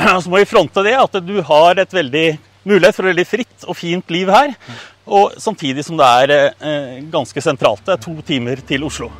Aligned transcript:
så 0.22 0.30
må 0.30 0.40
vi 0.40 0.48
fronte 0.48 0.84
det 0.86 0.96
at 0.96 1.18
du 1.24 1.40
har 1.44 1.80
et 1.80 1.92
veldig 1.92 2.28
mulighet 2.68 2.96
for 2.96 3.06
et 3.06 3.12
veldig 3.12 3.26
fritt 3.28 3.66
og 3.66 3.76
fint 3.76 4.12
liv 4.12 4.30
her. 4.32 4.54
Og 5.10 5.34
samtidig 5.40 5.84
som 5.86 5.98
det 5.98 6.06
er 6.06 6.32
eh, 6.36 7.00
ganske 7.10 7.42
sentralt. 7.42 7.82
Det 7.86 7.96
er 7.96 8.04
to 8.04 8.14
timer 8.26 8.62
til 8.66 8.86
Oslo. 8.86 9.10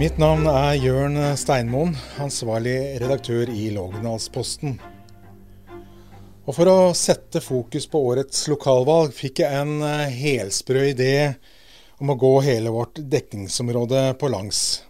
Mitt 0.00 0.16
navn 0.16 0.46
er 0.48 0.78
Jørn 0.80 1.18
Steinmoen, 1.36 1.92
ansvarlig 2.22 2.78
redaktør 3.02 3.50
i 3.52 3.66
Lågendalsposten. 3.74 4.78
Og 6.48 6.56
For 6.56 6.70
å 6.72 6.92
sette 6.96 7.42
fokus 7.44 7.84
på 7.86 8.00
årets 8.10 8.46
lokalvalg 8.50 9.12
fikk 9.14 9.42
jeg 9.44 9.60
en 9.60 9.82
eh, 9.86 10.06
helsprø 10.22 10.86
idé 10.94 11.14
om 12.00 12.14
å 12.14 12.18
gå 12.18 12.32
hele 12.46 12.72
vårt 12.72 13.02
dekningsområde 13.12 14.06
på 14.18 14.32
langs. 14.32 14.89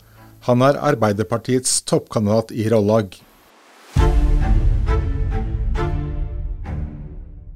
Han 0.41 0.63
er 0.65 0.79
Arbeiderpartiets 0.81 1.83
toppkandidat 1.85 2.49
i 2.51 2.63
Rollag. 2.69 3.13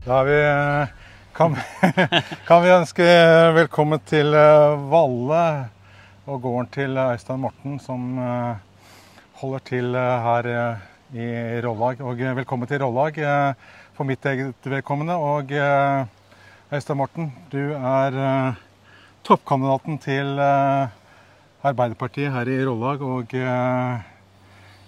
Da 0.05 0.19
vi, 0.23 0.35
kan, 1.33 1.55
kan, 2.47 2.61
vi 2.61 2.73
ønske 2.75 3.07
velkommen 3.55 4.03
til 4.05 4.29
eh, 4.37 4.75
Valle 4.91 5.45
og 6.29 6.43
gården 6.43 6.69
til 6.75 6.99
Øystein 7.01 7.41
Morten, 7.41 7.79
som 7.81 8.19
eh, 8.21 8.91
holder 9.41 9.63
til 9.65 9.97
eh, 9.97 10.27
her 10.27 10.49
i 11.17 11.29
Rollag. 11.65 12.03
Og 12.05 12.21
velkommen 12.37 12.69
til 12.69 12.83
Rollag 12.85 13.17
for 13.97 14.05
mitt 14.05 14.29
eget 14.29 14.69
vedkommende. 14.75 15.17
Og 15.17 15.49
Øystein 16.69 17.01
Morten, 17.01 17.33
du 17.49 17.73
er 17.73 18.19
toppkandidaten 19.25 19.97
til 20.05 20.37
eh, 20.37 20.93
Arbeiderpartiet 21.65 22.33
her 22.33 22.49
i 22.51 22.57
Rollag. 22.65 23.03
Og 23.03 23.35
eh, 23.37 24.03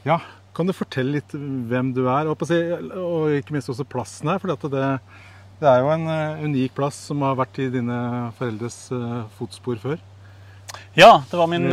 ja, 0.07 0.17
kan 0.57 0.67
du 0.67 0.75
fortelle 0.75 1.17
litt 1.17 1.33
hvem 1.33 1.93
du 1.95 2.05
er, 2.05 2.29
og, 2.29 3.31
ikke 3.37 3.55
minst 3.55 3.71
også 3.73 3.87
plassen 3.87 4.29
her? 4.31 4.41
For 4.41 4.53
det, 4.53 4.83
det, 5.61 5.69
er 5.69 5.81
jo 5.83 5.93
en 5.93 6.05
eh, 6.11 6.43
unik 6.45 6.77
plass 6.77 6.99
som 7.09 7.25
har 7.25 7.39
vært 7.39 7.59
i 7.63 7.71
dine 7.73 7.97
foreldres 8.39 8.85
fotspor 9.39 9.81
før. 9.81 9.97
Ja, 10.97 11.21
det 11.29 11.37
var 11.39 11.47
min 11.49 11.69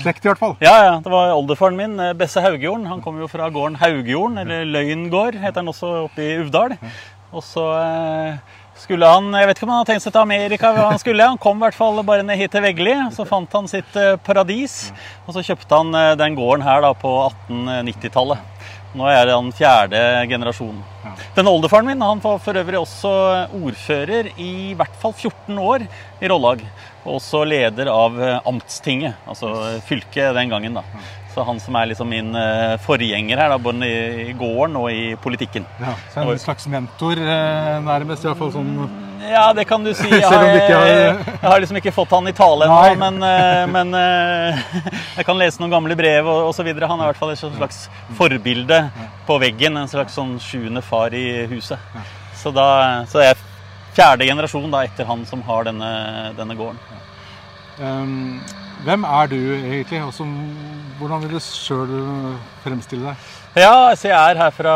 Slekt, 0.00 0.24
i 0.24 0.30
hvert 0.30 0.40
fall. 0.40 0.54
Ja, 0.62 0.72
ja, 0.86 0.94
det 1.02 1.10
var 1.12 1.34
oldefaren 1.34 1.76
min, 1.78 1.98
Besse 2.18 2.42
Haugjorden. 2.42 2.86
Han 2.90 3.02
kom 3.04 3.18
jo 3.20 3.28
fra 3.30 3.50
gården 3.52 3.76
Haugjorden, 3.80 4.38
eller 4.42 4.64
Løyngård 4.66 5.36
heter 5.42 5.60
han 5.60 5.70
også, 5.70 5.90
oppe 6.06 6.24
i 6.24 6.38
Uvdal. 6.40 6.78
Og 7.32 7.44
så 7.44 7.66
skulle 8.80 9.08
han 9.08 9.30
Jeg 9.36 9.48
vet 9.48 9.58
ikke 9.58 9.66
om 9.66 9.72
han 9.72 9.82
hadde 9.82 9.92
tenkt 9.92 10.04
seg 10.06 10.14
til 10.14 10.22
Amerika. 10.22 10.72
Han 10.76 11.00
skulle, 11.00 11.26
han 11.34 11.40
kom 11.40 11.60
i 11.60 11.66
hvert 11.66 11.78
fall 11.78 12.00
bare 12.06 12.24
ned 12.26 12.40
hit 12.40 12.52
til 12.54 12.64
Veggli. 12.64 12.94
Så 13.14 13.26
fant 13.28 13.58
han 13.58 13.68
sitt 13.70 13.98
eh, 13.98 14.16
paradis. 14.24 14.92
Og 15.26 15.36
så 15.36 15.44
kjøpte 15.46 15.82
han 15.82 15.92
eh, 15.98 16.14
den 16.20 16.38
gården 16.38 16.64
her 16.66 16.82
da 16.84 16.92
på 16.96 17.12
1890-tallet. 17.48 18.48
Nå 18.92 19.06
er 19.08 19.30
han 19.32 19.48
fjerde 19.56 20.00
generasjonen. 20.28 20.82
Den 21.36 21.48
oldefaren 21.48 21.86
min 21.88 22.02
han 22.04 22.20
var 22.20 22.40
for 22.44 22.56
øvrig 22.60 22.76
også 22.80 23.12
ordfører 23.56 24.28
i 24.40 24.72
hvert 24.76 24.96
fall 25.00 25.14
14 25.14 25.56
år 25.60 25.86
i 26.20 26.28
Rollag. 26.28 26.64
Og 27.02 27.16
også 27.16 27.42
leder 27.48 27.88
av 27.90 28.18
eh, 28.20 28.38
amtstinget, 28.46 29.16
altså 29.26 29.80
fylket 29.88 30.36
den 30.36 30.52
gangen. 30.52 30.76
da. 30.78 30.84
Så 31.32 31.44
han 31.48 31.60
som 31.60 31.76
er 31.80 31.88
liksom 31.88 32.10
min 32.12 32.34
uh, 32.36 32.76
forgjenger 32.84 33.40
her, 33.40 33.52
da, 33.52 33.56
både 33.60 33.88
i, 33.88 34.34
gården 34.36 34.76
og 34.76 34.90
i 34.92 35.14
politikken. 35.20 35.64
Ja, 35.80 35.94
så 36.12 36.26
En 36.26 36.40
slags 36.42 36.68
mentor, 36.68 37.16
uh, 37.16 37.78
nærmest? 37.86 38.26
i 38.26 38.28
hvert 38.28 38.40
fall 38.40 38.52
sånn... 38.52 38.74
Ja, 39.22 39.46
det 39.54 39.64
kan 39.70 39.84
du 39.86 39.92
si. 39.94 40.10
Jeg 40.12 40.26
har, 40.26 40.44
jeg 40.44 41.46
har 41.46 41.60
liksom 41.62 41.78
ikke 41.78 41.92
fått 41.94 42.10
han 42.10 42.26
i 42.26 42.32
tale 42.34 42.66
ennå, 42.66 42.96
men, 42.98 43.20
men 43.70 43.94
jeg 45.16 45.24
kan 45.28 45.38
lese 45.38 45.62
noen 45.62 45.70
gamle 45.70 45.94
brev 45.96 46.26
og 46.26 46.48
osv. 46.48 46.66
Han 46.66 46.98
er 46.98 47.04
i 47.04 47.10
hvert 47.12 47.20
fall 47.20 47.30
et 47.30 47.38
slags 47.38 47.84
forbilde 48.18 48.80
på 49.28 49.36
veggen. 49.44 49.78
En 49.78 49.90
slags 49.90 50.18
sånn 50.18 50.34
sjuende 50.42 50.82
far 50.82 51.14
i 51.14 51.46
huset. 51.54 51.78
Så, 52.42 52.50
da, 52.50 52.66
så 53.06 53.22
jeg 53.22 53.36
er 53.36 53.46
fjerde 53.94 54.26
generasjon 54.26 54.72
da, 54.72 54.82
etter 54.88 55.06
han 55.08 55.22
som 55.28 55.46
har 55.46 55.70
denne, 55.70 55.92
denne 56.38 56.58
gården. 56.58 56.82
Um, 57.78 58.42
hvem 58.82 59.04
er 59.06 59.30
du 59.30 59.38
egentlig? 59.38 60.00
Også, 60.02 60.26
hvordan 60.98 61.22
vil 61.22 61.36
du 61.36 61.40
sjøl 61.44 61.92
fremstille 62.64 63.12
deg? 63.12 63.30
Ja, 63.54 63.90
altså 63.92 64.08
Jeg 64.08 64.16
er 64.18 64.42
her 64.42 64.52
fra 64.56 64.74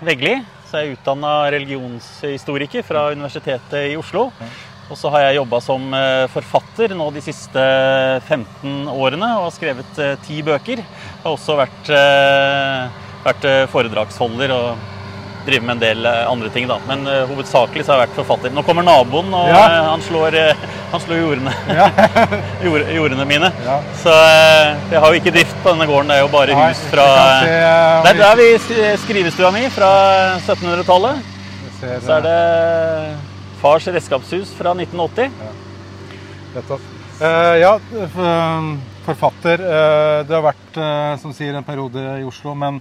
Veggli. 0.00 0.38
Så 0.70 0.78
jeg 0.78 0.92
er 0.92 0.94
utdanna 0.94 1.30
religionshistoriker 1.50 2.84
fra 2.86 3.08
Universitetet 3.10 3.90
i 3.90 3.96
Oslo. 3.98 4.28
Og 4.90 4.98
så 4.98 5.10
har 5.10 5.24
jeg 5.24 5.40
jobba 5.40 5.58
som 5.62 5.84
eh, 5.94 6.28
forfatter 6.30 6.94
nå 6.98 7.08
de 7.14 7.22
siste 7.22 7.64
15 8.26 8.86
årene 8.90 9.28
og 9.36 9.48
har 9.48 9.54
skrevet 9.54 10.00
eh, 10.02 10.16
ti 10.26 10.40
bøker. 10.46 10.82
Jeg 10.82 11.22
har 11.24 11.34
også 11.34 11.58
vært, 11.58 11.90
eh, 11.94 13.02
vært 13.26 13.46
foredragsholder 13.70 14.54
og 14.54 14.99
driver 15.50 15.66
med 15.66 15.74
en 15.76 15.82
del 15.82 16.06
eh, 16.06 16.30
andre 16.30 16.50
ting, 16.54 16.66
da. 16.70 16.76
Men 16.88 17.02
uh, 17.08 17.24
hovedsakelig 17.30 17.84
så 17.84 17.92
har 17.92 18.00
jeg 18.00 18.08
vært 18.08 18.18
forfatter. 18.20 18.52
Nå 18.54 18.62
kommer 18.66 18.86
naboen, 18.86 19.32
og 19.36 19.48
ja. 19.50 19.60
uh, 19.60 19.88
han, 19.90 20.04
slår, 20.06 20.36
uh, 20.36 20.66
han, 20.92 21.02
slår, 21.04 21.22
jordene, 21.24 21.54
ja. 21.68 21.88
Jord, 22.66 22.86
jordene 22.94 23.26
mine. 23.28 23.50
Ja. 23.66 23.78
Så 24.02 24.14
jeg 24.14 25.02
har 25.02 25.08
jo 25.08 25.20
ikke 25.20 25.34
drift 25.34 25.58
på 25.64 25.74
denne 25.74 25.88
gården. 25.90 26.12
Det 26.12 26.18
er 26.18 26.24
jo 26.24 26.30
bare 26.32 26.56
Nei, 26.56 26.68
hus 26.70 26.84
fra 26.92 27.08
se, 27.42 27.56
Det 28.06 28.12
er 28.12 28.22
der 28.22 28.40
vi 28.40 28.94
skrivestua 29.04 29.50
mi 29.54 29.66
fra 29.74 29.90
1700-tallet. 30.38 31.26
Så 31.80 32.12
er 32.18 32.24
det 32.26 32.38
fars 33.60 33.88
redskapshus 33.88 34.52
fra 34.56 34.74
1980. 34.76 35.32
Ja, 37.20 37.34
ja 37.60 37.74
forfatter. 39.06 39.62
Du 40.28 40.32
har 40.36 40.44
vært, 40.44 40.80
som 41.22 41.32
sier, 41.34 41.56
en 41.56 41.66
periode 41.66 42.04
i 42.20 42.26
Oslo. 42.28 42.54
men 42.54 42.80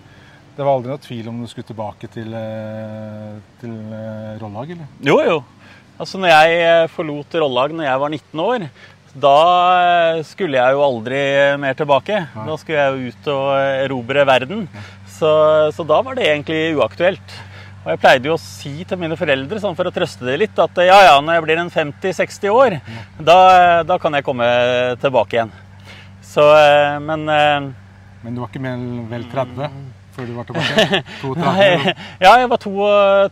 det 0.60 0.66
var 0.68 0.76
aldri 0.76 0.92
noe 0.92 1.00
tvil 1.00 1.28
om 1.32 1.38
du 1.40 1.48
skulle 1.48 1.70
tilbake 1.70 2.08
til, 2.12 2.34
eh, 2.36 3.36
til 3.62 3.76
eh, 3.96 4.32
Rollag, 4.42 4.74
eller? 4.76 4.88
Jo, 5.08 5.16
jo. 5.24 5.38
Altså, 5.96 6.20
når 6.20 6.34
jeg 6.34 6.58
eh, 6.66 6.88
forlot 6.92 7.36
Rollag 7.40 7.76
når 7.76 7.86
jeg 7.88 8.02
var 8.02 8.12
19 8.12 8.42
år, 8.44 8.66
da 9.24 9.38
skulle 10.28 10.60
jeg 10.60 10.76
jo 10.76 10.82
aldri 10.84 11.20
mer 11.64 11.78
tilbake. 11.80 12.18
Da 12.36 12.58
skulle 12.60 12.82
jeg 12.82 12.92
jo 12.92 13.14
ut 13.14 13.30
og 13.32 13.46
erobre 13.86 14.26
verden. 14.28 14.66
Så, 15.16 15.32
så, 15.76 15.86
da 15.88 16.02
var 16.06 16.20
det 16.20 16.28
egentlig 16.28 16.76
uaktuelt. 16.78 17.36
Og 17.80 17.88
jeg 17.94 18.02
pleide 18.04 18.30
jo 18.30 18.36
å 18.36 18.42
si 18.44 18.74
til 18.84 19.00
mine 19.00 19.18
foreldre, 19.18 19.62
sånn 19.64 19.78
for 19.80 19.88
å 19.88 19.94
trøste 19.96 20.28
dem 20.28 20.42
litt, 20.44 20.60
at 20.60 20.82
ja 20.84 20.98
ja, 21.08 21.14
når 21.24 21.40
jeg 21.40 21.46
blir 21.48 21.62
en 21.64 21.72
50-60 21.72 22.52
år, 22.52 22.76
da, 23.18 23.40
da, 23.88 23.98
kan 24.04 24.20
jeg 24.20 24.28
komme 24.28 24.50
tilbake 25.00 25.40
igjen. 25.40 25.56
Så, 26.30 26.44
men 27.08 27.24
Men 27.24 28.36
du 28.36 28.44
var 28.44 28.52
ikke 28.52 28.62
mer 28.68 28.84
vel 29.10 29.26
30? 29.32 29.96
Før 30.20 30.28
du 30.28 30.36
var 30.38 30.48
tilbake? 30.48 31.02
32? 31.24 31.94
ja, 32.26 32.32
jeg 32.42 32.52
var 32.52 32.64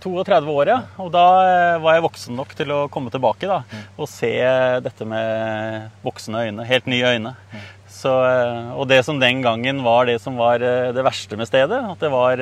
32 0.03 0.53
år, 0.53 0.73
ja. 0.73 0.77
Og 1.03 1.09
da 1.13 1.25
eh, 1.47 1.79
var 1.83 1.97
jeg 1.97 2.05
voksen 2.07 2.37
nok 2.39 2.53
til 2.57 2.73
å 2.73 2.83
komme 2.91 3.13
tilbake 3.13 3.49
da, 3.49 3.63
og 3.97 4.11
se 4.11 4.31
dette 4.83 5.07
med 5.07 5.89
voksne 6.05 6.47
øyne. 6.47 6.67
Helt 6.67 6.87
nye 6.91 7.15
øyne. 7.17 7.33
Så, 7.97 8.11
eh, 8.27 8.71
og 8.77 8.87
det 8.91 9.01
som 9.07 9.19
den 9.19 9.41
gangen 9.41 9.81
var 9.85 10.07
det 10.09 10.19
som 10.23 10.37
var 10.39 10.63
eh, 10.63 10.93
det 10.95 11.05
verste 11.05 11.39
med 11.39 11.49
stedet, 11.49 11.81
at 11.91 12.03
det 12.03 12.13
var 12.13 12.41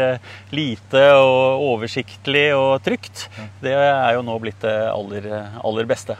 lite 0.55 1.03
og 1.15 1.65
oversiktlig 1.71 2.47
og 2.57 2.83
trygt, 2.85 3.27
det 3.63 3.75
er 3.79 4.15
jo 4.17 4.25
nå 4.25 4.37
blitt 4.43 4.61
det 4.65 4.77
aller, 4.91 5.29
aller 5.63 5.89
beste. 5.89 6.17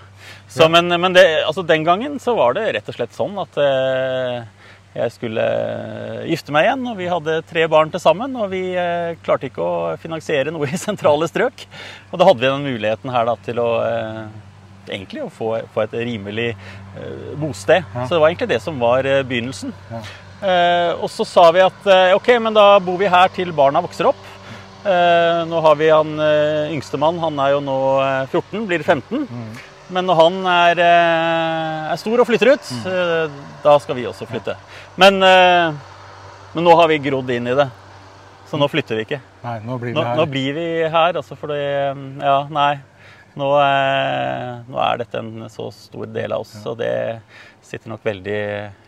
Så, 0.50 0.70
men, 0.72 0.88
men 0.88 1.14
det, 1.14 1.26
altså 1.44 1.66
den 1.68 1.84
gangen 1.84 2.16
så 2.22 2.34
var 2.38 2.56
det 2.56 2.70
rett 2.78 2.88
og 2.90 2.96
slett 2.96 3.18
sånn 3.18 3.36
at 3.42 3.58
jeg 4.96 5.12
skulle 5.12 5.44
eh, 5.44 6.26
gifte 6.32 6.54
meg 6.56 6.70
igjen, 6.70 6.84
og 6.88 6.96
vi 6.96 7.12
hadde 7.12 7.42
tre 7.50 7.66
barn 7.72 7.90
til 7.92 8.00
sammen. 8.00 8.36
Og 8.40 8.48
vi 8.54 8.64
eh, 8.80 9.18
klarte 9.26 9.50
ikke 9.50 9.64
å 9.64 9.96
finansiere 10.00 10.54
noe 10.56 10.70
i 10.72 10.80
sentrale 10.80 11.28
strøk. 11.28 11.66
Og 12.12 12.20
da 12.22 12.28
hadde 12.30 12.40
vi 12.40 12.48
den 12.48 12.68
muligheten 12.70 13.12
her 13.12 13.28
da, 13.28 13.36
til 13.44 13.60
å 13.60 13.70
eh, 13.84 14.22
egentlig 14.88 15.26
å 15.26 15.32
få, 15.34 15.50
få 15.74 15.84
et 15.84 15.98
rimelig 16.06 16.52
bosted. 17.42 17.84
Ja. 17.84 18.06
Så 18.06 18.16
det 18.16 18.22
var 18.22 18.30
egentlig 18.30 18.54
det 18.54 18.62
som 18.64 18.80
var 18.80 19.08
begynnelsen. 19.28 19.74
Ja. 19.92 20.02
Eh, 20.46 20.92
og 20.94 21.10
så 21.12 21.26
sa 21.28 21.50
vi 21.52 21.64
at 21.66 21.88
ok, 22.16 22.32
men 22.40 22.56
da 22.56 22.78
bor 22.84 23.00
vi 23.02 23.12
her 23.12 23.34
til 23.36 23.52
barna 23.56 23.82
vokser 23.84 24.12
opp. 24.12 24.32
nå 25.50 25.62
har 25.66 25.78
vi 25.80 25.88
han 25.90 26.12
yngstemann, 26.72 27.18
han 27.18 27.40
er 27.42 27.56
jo 27.56 27.62
nå 27.66 27.78
14, 28.30 28.68
blir 28.70 28.86
15. 28.86 29.26
Mm. 29.26 29.48
Men 29.96 30.08
når 30.10 30.18
han 30.18 30.38
er, 30.50 30.82
er 30.86 32.00
stor 32.02 32.22
og 32.22 32.28
flytter 32.30 32.54
ut, 32.56 32.70
eh, 32.90 33.36
da 33.66 33.76
skal 33.82 33.98
vi 33.98 34.06
også 34.10 34.28
flytte. 34.30 34.56
Men, 35.02 35.18
eh, 35.26 35.74
men 36.54 36.68
nå 36.68 36.76
har 36.78 36.90
vi 36.92 37.02
grodd 37.02 37.30
inn 37.34 37.50
i 37.50 37.58
det. 37.58 37.68
Så 38.46 38.60
nå 38.62 38.68
flytter 38.70 39.00
vi 39.00 39.06
ikke. 39.08 39.22
Nei, 39.44 39.56
nå 39.66 39.78
blir 39.82 39.96
vi 39.96 40.04
her. 40.06 40.18
nå 40.20 40.26
blir 40.30 40.54
vi 40.54 40.68
her, 40.86 41.18
altså 41.18 41.38
fordi 41.40 41.58
Ja, 42.22 42.44
nei. 42.54 42.76
Nå, 43.36 43.50
er, 43.60 44.62
nå 44.72 44.78
er 44.80 45.02
dette 45.02 45.20
en 45.20 45.50
så 45.52 45.66
stor 45.76 46.06
del 46.08 46.32
av 46.32 46.46
oss, 46.46 46.54
og 46.64 46.78
det 46.80 46.94
sitter 47.66 47.92
nok 47.92 48.06
veldig 48.06 48.38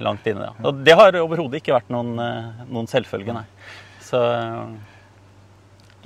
langt 0.06 0.30
inne. 0.30 0.46
Ja. 0.54 0.70
Og 0.70 0.86
det 0.88 0.96
har 0.96 1.18
overhodet 1.20 1.60
ikke 1.60 1.76
vært 1.76 1.90
noen, 1.92 2.14
eh, 2.24 2.62
noen 2.70 2.88
selvfølge, 2.88 3.36
nei. 3.36 3.44
Så 4.08 4.22
eh, 4.24 4.78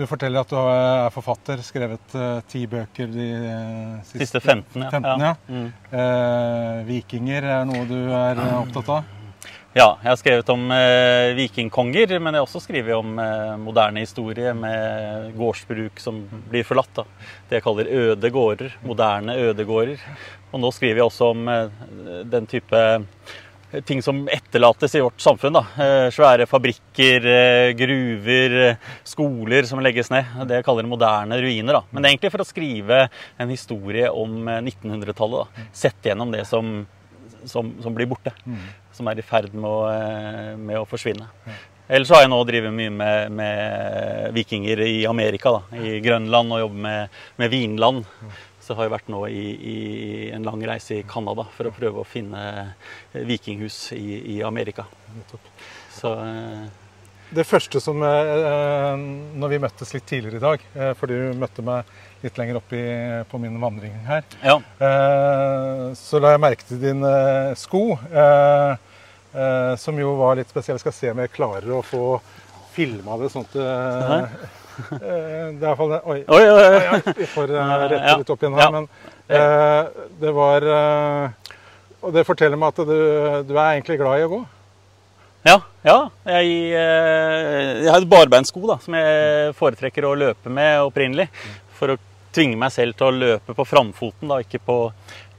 Du 0.01 0.07
forteller 0.09 0.42
at 0.42 0.50
du 0.50 0.57
er 0.57 1.12
forfatter, 1.13 1.59
skrevet 1.62 2.13
eh, 2.18 2.38
ti 2.50 2.63
bøker 2.69 3.09
de 3.12 3.25
eh, 3.38 3.98
siste, 4.07 4.24
siste 4.24 4.39
15, 4.42 4.81
ja. 4.81 4.89
15, 4.89 5.25
ja. 5.27 5.33
Mm. 5.45 5.68
Eh, 5.94 6.77
vikinger 6.88 7.45
er 7.45 7.68
noe 7.69 7.83
du 7.86 8.00
er 8.09 8.42
eh, 8.42 8.56
opptatt 8.63 8.89
av? 8.95 9.18
Ja, 9.77 9.86
jeg 10.01 10.09
har 10.09 10.18
skrevet 10.19 10.50
om 10.51 10.65
eh, 10.74 11.30
vikingkonger, 11.38 12.15
men 12.18 12.33
jeg 12.33 12.42
har 12.42 12.48
også 12.48 12.63
skrevet 12.63 12.98
om 12.98 13.13
eh, 13.21 13.53
moderne 13.62 14.01
historie 14.01 14.56
med 14.57 15.30
gårdsbruk 15.38 16.01
som 16.01 16.18
blir 16.50 16.65
forlatt. 16.68 16.92
Da. 16.98 17.06
Det 17.48 17.59
jeg 17.59 17.68
kaller 17.69 17.94
øde 18.01 18.33
gårder. 18.33 18.74
Moderne 18.83 19.38
ødegårder. 19.51 20.01
Og 20.51 20.65
nå 20.65 20.74
skriver 20.75 21.03
jeg 21.03 21.12
også 21.12 21.30
om 21.36 21.48
eh, 21.53 21.86
den 22.33 22.50
type 22.50 22.81
ting 23.86 24.02
som 24.04 24.28
etterlates 24.32 24.96
i 24.96 25.02
vårt 25.02 25.22
samfunn. 25.22 25.54
Da. 25.54 25.64
Eh, 25.84 26.08
svære 26.14 26.48
fabrikker, 26.50 27.26
eh, 27.26 27.72
gruver, 27.78 28.58
eh, 28.68 28.76
skoler 29.04 29.68
som 29.68 29.80
legges 29.80 30.12
ned. 30.12 30.26
Det 30.48 30.60
jeg 30.60 30.68
kaller 30.68 30.88
moderne 30.88 31.40
ruiner. 31.42 31.80
Da. 31.80 31.84
Men 31.92 32.04
det 32.04 32.10
er 32.10 32.16
egentlig 32.16 32.32
for 32.32 32.44
å 32.44 32.50
skrive 32.50 33.02
en 33.40 33.50
historie 33.50 34.12
om 34.12 34.48
eh, 34.48 34.62
1900-tallet. 34.62 35.66
Sett 35.74 36.12
gjennom 36.12 36.32
det 36.32 36.46
som, 36.48 36.86
som, 37.46 37.74
som 37.82 37.96
blir 37.96 38.10
borte 38.12 38.36
som 38.92 39.08
er 39.08 39.20
i 39.20 39.26
ferd 39.26 39.54
med 39.56 39.70
å, 39.70 40.56
med 40.60 40.82
å 40.82 40.88
forsvinne. 40.90 41.30
Ellers 41.92 42.12
har 42.14 42.22
jeg 42.24 42.32
nå 42.32 42.38
drevet 42.48 42.72
mye 42.76 42.92
med, 42.94 43.34
med 43.36 44.36
vikinger 44.36 44.80
i 44.86 45.02
Amerika, 45.10 45.52
da, 45.58 45.80
i 45.80 45.98
Grønland, 46.04 46.54
og 46.54 46.62
jobber 46.64 46.84
med, 46.86 47.18
med 47.42 47.52
vinland. 47.52 48.06
Så 48.72 48.76
har 48.78 48.88
jo 48.88 48.94
vært 48.94 49.10
nå 49.12 49.26
i, 49.28 49.42
i 49.68 49.80
en 50.32 50.46
lang 50.48 50.62
reise 50.64 51.02
i 51.02 51.04
Canada 51.04 51.44
for 51.58 51.68
å 51.68 51.74
prøve 51.76 52.00
å 52.00 52.08
finne 52.08 52.42
eh, 53.12 53.26
vikinghus 53.28 53.90
i, 53.98 54.38
i 54.38 54.44
Amerika. 54.48 54.86
Så 55.92 56.14
eh, 56.24 56.70
Det 57.36 57.44
første 57.48 57.82
som 57.84 58.00
eh, 58.04 59.04
Når 59.42 59.52
vi 59.52 59.60
møttes 59.60 59.92
litt 59.92 60.08
tidligere 60.08 60.40
i 60.40 60.46
dag, 60.46 60.64
eh, 60.72 60.94
for 60.96 61.12
du 61.12 61.36
møtte 61.36 61.66
meg 61.68 61.92
litt 62.24 62.40
lenger 62.40 62.62
opp 62.62 62.72
i, 62.78 62.86
på 63.28 63.42
min 63.44 63.60
vandring 63.60 63.98
her, 64.08 64.24
ja. 64.46 64.56
eh, 64.88 65.84
så 66.00 66.24
la 66.24 66.32
jeg 66.38 66.44
merke 66.46 66.68
til 66.72 66.80
din 66.80 67.04
sko, 67.60 67.84
eh, 68.08 68.72
eh, 69.36 69.74
som 69.84 70.00
jo 70.00 70.16
var 70.22 70.40
litt 70.40 70.52
spesiell. 70.54 70.80
Jeg 70.80 70.86
skal 70.86 70.96
se 70.96 71.12
om 71.12 71.24
jeg 71.26 71.36
klarer 71.36 71.76
å 71.76 71.84
få 71.84 72.06
filma 72.72 73.20
det 73.20 73.34
sånn 73.36 73.44
at 73.52 74.61
Det 74.92 75.02
er 75.02 75.52
iallfall 75.58 75.98
Oi. 76.00 76.22
Oi, 76.28 76.44
oi, 76.48 76.64
oi. 76.96 77.14
Vi 77.18 77.28
får 77.30 77.54
eh, 77.56 77.74
rette 77.92 78.16
litt 78.22 78.34
opp 78.34 78.46
igjen 78.46 78.58
her. 78.60 78.72
Men 78.78 78.88
eh, 79.28 80.08
det 80.22 80.34
var 80.36 80.68
eh, 80.78 81.54
Og 82.02 82.16
det 82.16 82.26
forteller 82.28 82.60
meg 82.60 82.74
at 82.74 82.82
du, 82.88 82.98
du 83.50 83.54
er 83.56 83.76
egentlig 83.76 84.00
glad 84.02 84.22
i 84.22 84.28
å 84.28 84.32
gå. 84.36 84.42
Ja, 85.48 85.58
ja. 85.86 85.98
Jeg, 86.30 86.54
eh, 86.78 87.82
jeg 87.82 87.90
har 87.90 88.00
et 88.04 88.10
barbeinsko 88.10 88.62
da, 88.70 88.78
som 88.84 88.98
jeg 88.98 89.54
foretrekker 89.58 90.06
å 90.06 90.16
løpe 90.18 90.54
med 90.54 90.84
opprinnelig. 90.86 91.28
For 91.80 91.96
å 91.96 92.00
tvinge 92.36 92.60
meg 92.62 92.74
selv 92.76 92.98
til 92.98 93.10
å 93.10 93.16
løpe 93.16 93.56
på 93.58 93.66
framfoten, 93.68 94.30
da, 94.30 94.38
ikke 94.44 94.62
på, 94.64 94.78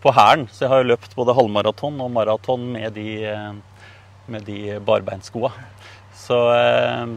på 0.03 0.15
hælen. 0.17 0.49
Så 0.51 0.67
jeg 0.67 0.73
har 0.75 0.89
løpt 0.89 1.15
både 1.19 1.37
halvmaraton 1.39 2.01
og 2.03 2.11
maraton 2.15 2.67
med 2.75 2.99
de, 2.99 3.07
eh, 3.31 3.53
med 4.33 4.47
de 4.49 4.79
barbeinskoa. 4.83 5.53
Så, 6.23 6.41
eh, 6.57 7.15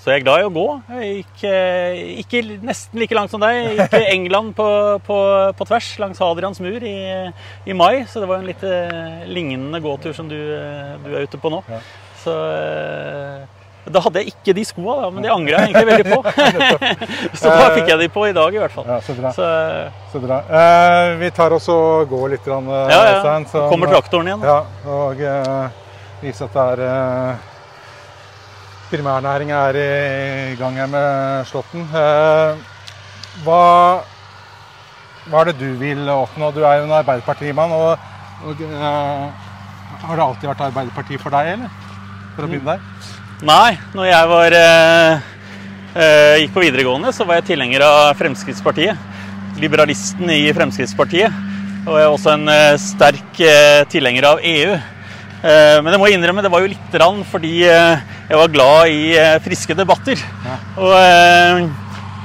så 0.00 0.14
jeg 0.14 0.22
er 0.22 0.24
glad 0.24 0.40
i 0.40 0.44
å 0.48 0.52
gå. 0.54 0.66
Jeg 0.96 1.08
gikk 1.18 1.42
eh, 1.44 1.98
ikke 2.22 2.40
nesten 2.64 3.00
like 3.02 3.16
langt 3.16 3.32
som 3.34 3.42
deg. 3.42 3.58
Jeg 3.58 3.74
gikk 3.82 3.96
England 4.14 4.54
på, 4.56 4.66
på, 5.04 5.16
på 5.58 5.66
tvers 5.68 5.90
langs 6.00 6.22
Hadrians 6.24 6.60
mur 6.64 6.86
i, 6.88 6.96
i 7.68 7.76
mai. 7.76 8.06
Så 8.08 8.22
det 8.22 8.30
var 8.30 8.40
en 8.40 8.48
litt 8.48 8.64
eh, 8.64 9.26
lignende 9.28 9.82
gåtur 9.84 10.16
som 10.16 10.30
du, 10.30 10.38
eh, 10.38 10.94
du 11.04 11.10
er 11.12 11.26
ute 11.28 11.40
på 11.42 11.52
nå. 11.52 11.60
Ja. 11.68 11.82
Så 12.22 12.36
da 13.90 14.00
hadde 14.04 14.22
jeg 14.22 14.32
ikke 14.32 14.54
de 14.56 14.64
skoa, 14.68 14.96
da, 15.02 15.10
men 15.12 15.24
det 15.24 15.30
angra 15.34 15.60
jeg 15.60 15.70
egentlig 15.70 15.90
veldig 15.90 16.14
på. 16.14 16.20
så 17.42 17.52
da 17.52 17.68
fikk 17.76 17.92
jeg 17.92 18.00
de 18.00 18.08
på 18.16 18.24
i 18.28 18.32
dag, 18.36 18.56
i 18.56 18.60
hvert 18.62 18.74
fall. 18.78 18.88
Ja, 18.88 18.98
så 19.04 19.16
bra. 19.20 19.34
Så, 19.36 19.50
Så 20.14 20.24
bra. 20.24 20.40
Eh, 20.48 21.12
vi 21.20 21.32
tar 21.36 21.56
oss 21.56 21.68
og 21.72 22.08
går 22.08 22.38
litt, 22.38 22.44
grann, 22.48 22.72
ja, 22.72 23.04
ja. 23.10 23.36
Så- 23.52 23.68
Kommer 23.68 23.92
traktoren 23.92 24.32
igjen. 24.32 24.48
Ja, 24.48 24.62
og 24.96 25.20
eh, 25.20 25.80
viser 26.24 26.48
at 26.48 26.56
det 26.56 26.66
er 26.72 26.86
eh, 26.88 27.49
Primærnæring 28.90 29.52
er 29.54 29.76
i 30.50 30.56
gang 30.58 30.74
her 30.74 30.88
med 30.90 31.44
Slåtten. 31.46 31.84
Eh, 31.94 32.56
hva, 33.44 33.60
hva 35.30 35.42
er 35.42 35.50
det 35.52 35.60
du 35.60 35.76
vil 35.78 36.10
oppnå? 36.10 36.48
Du 36.50 36.64
er 36.64 36.80
jo 36.80 36.88
en 36.88 36.96
Arbeiderpartimann. 36.98 37.70
Og, 37.70 37.94
og 38.50 38.64
eh, 38.66 39.46
har 40.02 40.18
det 40.18 40.24
alltid 40.26 40.50
vært 40.50 40.66
Arbeiderpartiet 40.66 41.22
for 41.22 41.30
deg, 41.36 41.52
eller? 41.52 41.70
For 42.34 42.48
å 42.48 42.50
begynne 42.50 42.74
der? 42.74 43.14
Nei, 43.46 43.78
når 43.94 44.10
jeg 44.10 44.32
var, 44.34 44.58
eh, 44.58 46.36
gikk 46.42 46.58
på 46.58 46.66
videregående, 46.66 47.14
så 47.14 47.28
var 47.28 47.38
jeg 47.38 47.52
tilhenger 47.52 47.86
av 47.86 48.18
Fremskrittspartiet. 48.18 49.08
Liberalisten 49.62 50.34
i 50.34 50.48
Fremskrittspartiet. 50.56 51.42
Og 51.86 51.94
jeg 51.94 52.08
er 52.08 52.10
også 52.10 52.34
en 52.34 52.56
sterk 52.90 53.38
tilhenger 53.94 54.32
av 54.34 54.42
EU. 54.42 54.74
Eh, 55.40 55.78
men 55.80 55.94
jeg 55.94 56.00
må 56.02 56.08
innrømme, 56.12 56.42
det 56.44 56.50
var 56.52 56.60
jo 56.60 56.68
litt 56.68 56.96
rann 57.00 57.22
fordi 57.24 57.62
eh, 57.64 58.00
jeg 58.28 58.36
var 58.36 58.50
glad 58.52 58.92
i 58.92 59.04
eh, 59.16 59.38
friske 59.40 59.76
debatter. 59.76 60.20
Og, 60.76 60.92
eh, 60.98 61.62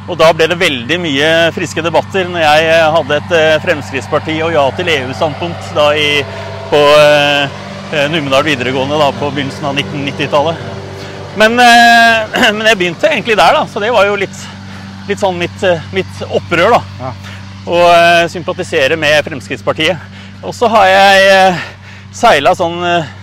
og 0.06 0.18
da 0.20 0.32
ble 0.36 0.50
det 0.52 0.58
veldig 0.60 0.98
mye 1.02 1.30
friske 1.56 1.82
debatter 1.82 2.28
når 2.30 2.44
jeg 2.44 2.90
hadde 2.98 3.20
et 3.22 3.62
Fremskrittsparti 3.64 4.36
og 4.46 4.52
ja 4.54 4.66
til 4.78 4.92
EU-standpunkt 4.98 5.72
da 5.78 5.88
i, 5.98 6.10
på 6.70 6.82
eh, 7.00 7.62
Numedal 8.12 8.44
videregående 8.46 9.00
da, 9.00 9.08
på 9.16 9.32
begynnelsen 9.32 9.70
av 9.70 9.80
1990-tallet. 9.80 10.68
Men, 11.40 11.56
eh, 11.64 12.36
men 12.58 12.68
jeg 12.68 12.82
begynte 12.82 13.14
egentlig 13.14 13.40
der, 13.40 13.62
da, 13.62 13.64
så 13.72 13.80
det 13.84 13.94
var 13.96 14.10
jo 14.10 14.20
litt, 14.20 14.44
litt 15.08 15.24
sånn 15.24 15.40
mitt, 15.40 15.66
mitt 15.96 16.28
opprør. 16.28 16.76
da. 16.76 16.84
Ja. 17.00 17.14
Å 17.66 17.80
sympatisere 18.30 18.94
med 19.00 19.24
Fremskrittspartiet. 19.26 20.20
Og 20.46 20.54
så 20.54 20.68
har 20.70 20.86
jeg 20.92 21.56
seila 22.16 22.56
sånn 22.58 22.80
eh, 22.88 23.14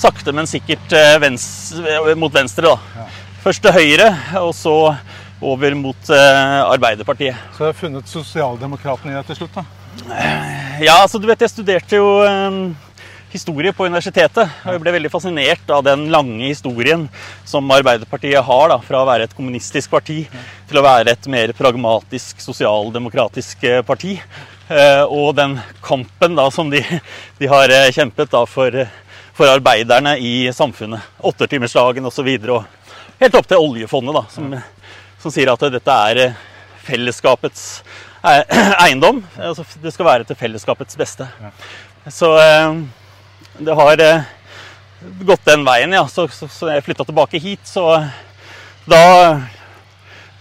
sakte, 0.00 0.32
men 0.34 0.48
sikkert 0.48 0.94
venstre, 1.20 2.14
mot 2.18 2.32
venstre. 2.32 2.72
da. 2.72 3.08
Først 3.42 3.62
til 3.64 3.74
høyre, 3.74 4.08
og 4.40 4.52
så 4.54 4.76
over 5.42 5.74
mot 5.74 6.10
eh, 6.14 6.60
Arbeiderpartiet. 6.62 7.38
Så 7.56 7.64
du 7.64 7.68
har 7.68 7.76
funnet 7.76 8.10
sosialdemokraten 8.10 9.10
i 9.10 9.16
deg 9.16 9.28
til 9.28 9.42
slutt, 9.42 9.58
da. 9.58 9.66
Ja, 10.80 11.02
altså 11.02 11.20
du 11.20 11.26
vet, 11.28 11.42
jeg 11.42 11.52
studerte 11.52 11.98
jo 11.98 12.22
eh, 12.24 12.60
historie 13.32 13.72
på 13.74 13.88
universitetet. 13.88 14.54
Og 14.62 14.76
jeg 14.76 14.82
ble 14.84 14.94
veldig 14.94 15.10
fascinert 15.12 15.74
av 15.74 15.84
den 15.86 16.06
lange 16.14 16.46
historien 16.46 17.08
som 17.48 17.70
Arbeiderpartiet 17.74 18.46
har. 18.46 18.64
da, 18.72 18.78
Fra 18.86 19.02
å 19.02 19.08
være 19.08 19.28
et 19.28 19.36
kommunistisk 19.36 19.92
parti 19.92 20.22
til 20.70 20.80
å 20.80 20.86
være 20.86 21.16
et 21.16 21.28
mer 21.32 21.52
pragmatisk, 21.58 22.40
sosialdemokratisk 22.44 23.66
eh, 23.68 23.82
parti. 23.86 24.16
Eh, 24.72 25.02
og 25.04 25.34
den 25.36 25.58
kampen 25.84 26.36
da 26.38 26.46
som 26.50 26.70
de, 26.72 26.80
de 27.38 27.48
har 27.50 27.72
eh, 27.72 27.90
kjempet 27.92 28.30
da 28.32 28.44
for, 28.48 28.76
for 29.36 29.50
arbeiderne 29.52 30.14
i 30.18 30.52
samfunnet. 30.54 31.02
Åttetimersdagen 31.20 32.06
osv. 32.08 32.30
Helt 33.20 33.36
opp 33.36 33.50
til 33.50 33.60
oljefondet, 33.60 34.16
da, 34.16 34.24
som, 34.32 34.54
som 35.20 35.34
sier 35.34 35.52
at 35.52 35.66
dette 35.74 35.98
er 36.08 36.22
eh, 36.24 36.40
fellesskapets 36.86 37.66
eiendom. 38.86 39.20
Altså, 39.36 39.66
det 39.82 39.92
skal 39.92 40.08
være 40.08 40.28
til 40.28 40.38
fellesskapets 40.40 40.96
beste. 40.96 41.26
Så 42.10 42.32
det 43.58 43.74
har 43.78 44.00
gått 45.26 45.44
den 45.46 45.66
veien, 45.66 45.92
ja. 45.94 46.06
Så, 46.08 46.28
så, 46.32 46.48
så 46.50 46.70
jeg 46.70 46.86
flytta 46.86 47.06
tilbake 47.06 47.42
hit, 47.42 47.66
så 47.68 47.98
da 48.88 49.02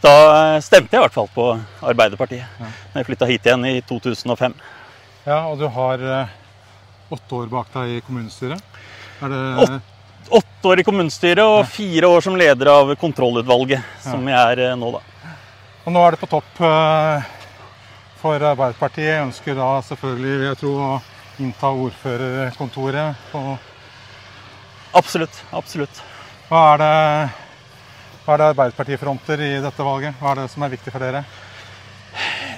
da 0.01 0.13
stemte 0.65 0.95
jeg 0.95 1.01
i 1.01 1.05
hvert 1.05 1.13
fall 1.15 1.29
på 1.33 1.47
Arbeiderpartiet 1.85 2.61
når 2.61 3.01
jeg 3.01 3.07
flytta 3.09 3.27
hit 3.29 3.45
igjen 3.47 3.67
i 3.69 3.75
2005. 3.85 4.55
Ja, 5.27 5.43
Og 5.51 5.59
du 5.61 5.67
har 5.69 6.01
eh, 6.01 6.31
åtte 7.13 7.37
år 7.37 7.51
bak 7.51 7.69
deg 7.75 7.97
i 7.97 8.01
kommunestyret. 8.05 8.61
Er 9.21 9.29
det 9.29 9.41
Åtte. 9.65 9.81
Åtte 10.31 10.69
år 10.71 10.79
i 10.79 10.85
kommunestyret 10.87 11.43
og 11.43 11.65
fire 11.67 12.07
år 12.07 12.23
som 12.23 12.37
leder 12.39 12.69
av 12.71 12.93
kontrollutvalget, 13.01 13.81
som 14.05 14.25
jeg 14.29 14.37
er 14.55 14.63
eh, 14.69 14.75
nå, 14.79 14.91
da. 14.95 15.01
Og 15.85 15.93
nå 15.93 16.03
er 16.05 16.15
det 16.15 16.21
på 16.21 16.29
topp 16.31 16.61
eh, 16.65 17.29
for 18.21 18.37
Arbeiderpartiet. 18.51 19.09
Jeg 19.09 19.25
ønsker 19.27 19.57
da 19.57 19.69
selvfølgelig, 19.85 20.33
vil 20.39 20.47
jeg 20.49 20.59
tro, 20.61 20.73
å 20.77 21.41
innta 21.41 21.71
ordførerkontoret. 21.73 23.33
Absolutt. 24.97 25.43
Absolutt. 25.57 26.01
Hva 26.49 26.61
er 26.73 26.81
det, 26.81 26.91
hva 28.21 28.35
er 28.35 28.37
det 28.37 28.49
Arbeiderpartiet 28.51 29.01
fronter 29.01 29.41
i 29.41 29.53
dette 29.63 29.81
valget? 29.85 30.13
Hva 30.21 30.31
er 30.31 30.43
det 30.43 30.51
som 30.53 30.61
er 30.61 30.69
viktig 30.69 30.91
for 30.93 31.01
dere? 31.01 31.23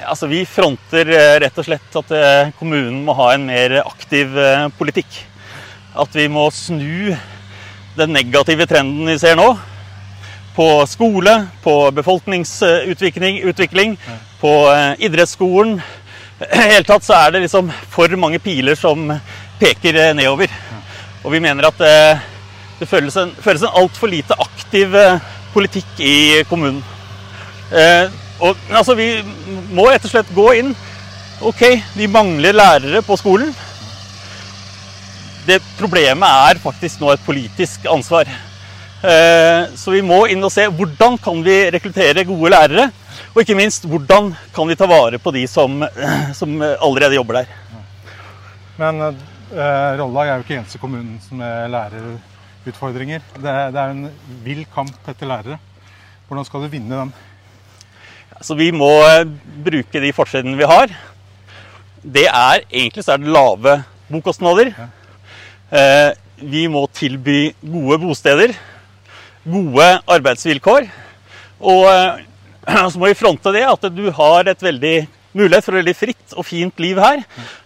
Altså, 0.03 0.27
Vi 0.27 0.41
fronter 0.43 1.07
eh, 1.07 1.35
rett 1.39 1.59
og 1.61 1.63
slett 1.63 1.99
at 2.01 2.09
eh, 2.11 2.49
kommunen 2.57 2.97
må 3.05 3.13
ha 3.15 3.29
en 3.31 3.45
mer 3.47 3.77
aktiv 3.79 4.35
eh, 4.35 4.65
politikk. 4.75 5.21
At 5.95 6.11
vi 6.17 6.25
må 6.27 6.49
snu 6.51 7.13
den 7.95 8.11
negative 8.11 8.67
trenden 8.67 9.07
vi 9.07 9.15
ser 9.21 9.37
nå. 9.39 9.53
På 10.53 10.83
skole, 10.89 11.31
på 11.63 11.75
befolkningsutvikling, 11.95 13.39
utvikling, 13.47 13.95
på 14.41 14.51
idrettsskolen. 14.99 15.77
I 16.43 16.65
hele 16.73 16.89
tatt 16.89 17.07
så 17.07 17.15
er 17.21 17.31
det 17.33 17.45
liksom 17.45 17.71
for 17.93 18.11
mange 18.19 18.41
piler 18.43 18.75
som 18.75 19.07
peker 19.61 20.11
nedover. 20.17 20.51
Og 21.23 21.31
vi 21.31 21.41
mener 21.41 21.69
at 21.69 21.79
det 22.81 22.89
føles 22.89 23.15
en, 23.17 23.31
føles 23.39 23.63
en 23.63 23.79
altfor 23.79 24.11
lite 24.11 24.37
aktiv 24.43 24.97
politikk 25.53 26.01
i 26.03 26.43
kommunen. 26.49 26.81
Og, 28.43 28.57
altså, 28.73 28.95
vi 28.97 29.07
må 29.73 29.87
rett 29.87 30.03
og 30.03 30.11
slett 30.11 30.33
gå 30.35 30.47
inn. 30.59 30.73
Ok, 31.43 31.61
vi 31.95 32.09
mangler 32.11 32.55
lærere 32.55 33.03
på 33.05 33.17
skolen. 33.19 33.53
Det 35.47 35.59
Problemet 35.79 36.49
er 36.49 36.59
faktisk 36.63 37.01
nå 37.01 37.11
et 37.13 37.23
politisk 37.25 37.87
ansvar. 37.91 38.29
Eh, 39.03 39.73
så 39.75 39.91
vi 39.91 39.99
må 40.05 40.21
inn 40.31 40.43
og 40.43 40.51
se 40.53 40.69
hvordan 40.71 41.17
kan 41.19 41.41
vi 41.43 41.57
rekruttere 41.75 42.23
gode 42.27 42.53
lærere. 42.53 42.89
Og 43.33 43.41
ikke 43.43 43.57
minst 43.59 43.87
hvordan 43.89 44.31
kan 44.55 44.69
vi 44.69 44.77
ta 44.79 44.87
vare 44.87 45.19
på 45.19 45.33
de 45.35 45.43
som, 45.51 45.83
som 46.39 46.55
allerede 46.61 47.19
jobber 47.19 47.41
der. 47.41 47.51
Men 48.79 49.03
eh, 49.03 49.89
Rollag 49.99 50.29
er 50.29 50.35
jo 50.37 50.47
ikke 50.47 50.59
eneste 50.61 50.81
kommunen 50.81 51.19
med 51.31 51.73
lærerutfordringer. 52.63 53.21
Det, 53.35 53.53
det 53.73 53.79
er 53.79 53.91
en 53.91 54.09
vill 54.43 54.65
kamp 54.73 54.95
etter 55.07 55.27
lærere. 55.27 55.59
Hvordan 56.27 56.45
skal 56.45 56.63
du 56.63 56.71
vinne 56.71 56.95
den? 56.95 57.13
Så 58.41 58.55
vi 58.55 58.71
må 58.71 58.89
eh, 59.03 59.27
bruke 59.63 60.01
de 60.01 60.13
fortrinnene 60.13 60.57
vi 60.57 60.67
har. 60.67 60.91
Det 62.03 62.27
er 62.27 62.63
egentlig 62.69 63.03
så 63.03 63.13
er 63.13 63.21
det 63.21 63.31
lave 63.31 63.83
bokostnader. 64.09 64.73
Eh, 65.71 66.11
vi 66.39 66.67
må 66.67 66.87
tilby 66.91 67.53
gode 67.61 67.99
bosteder, 67.99 68.53
gode 69.45 69.89
arbeidsvilkår. 70.07 70.87
Og 71.59 71.87
eh, 71.91 72.23
så 72.91 72.99
må 72.99 73.11
vi 73.11 73.19
fronte 73.19 73.53
det 73.53 73.67
at 73.67 73.89
du 73.91 74.09
har 74.11 74.47
et 74.47 74.63
veldig 74.63 74.97
mulighet 75.33 75.65
for 75.65 75.73
et 75.73 75.81
veldig 75.81 75.97
fritt 75.97 76.35
og 76.37 76.45
fint 76.47 76.79
liv 76.79 76.99
her. 76.99 77.23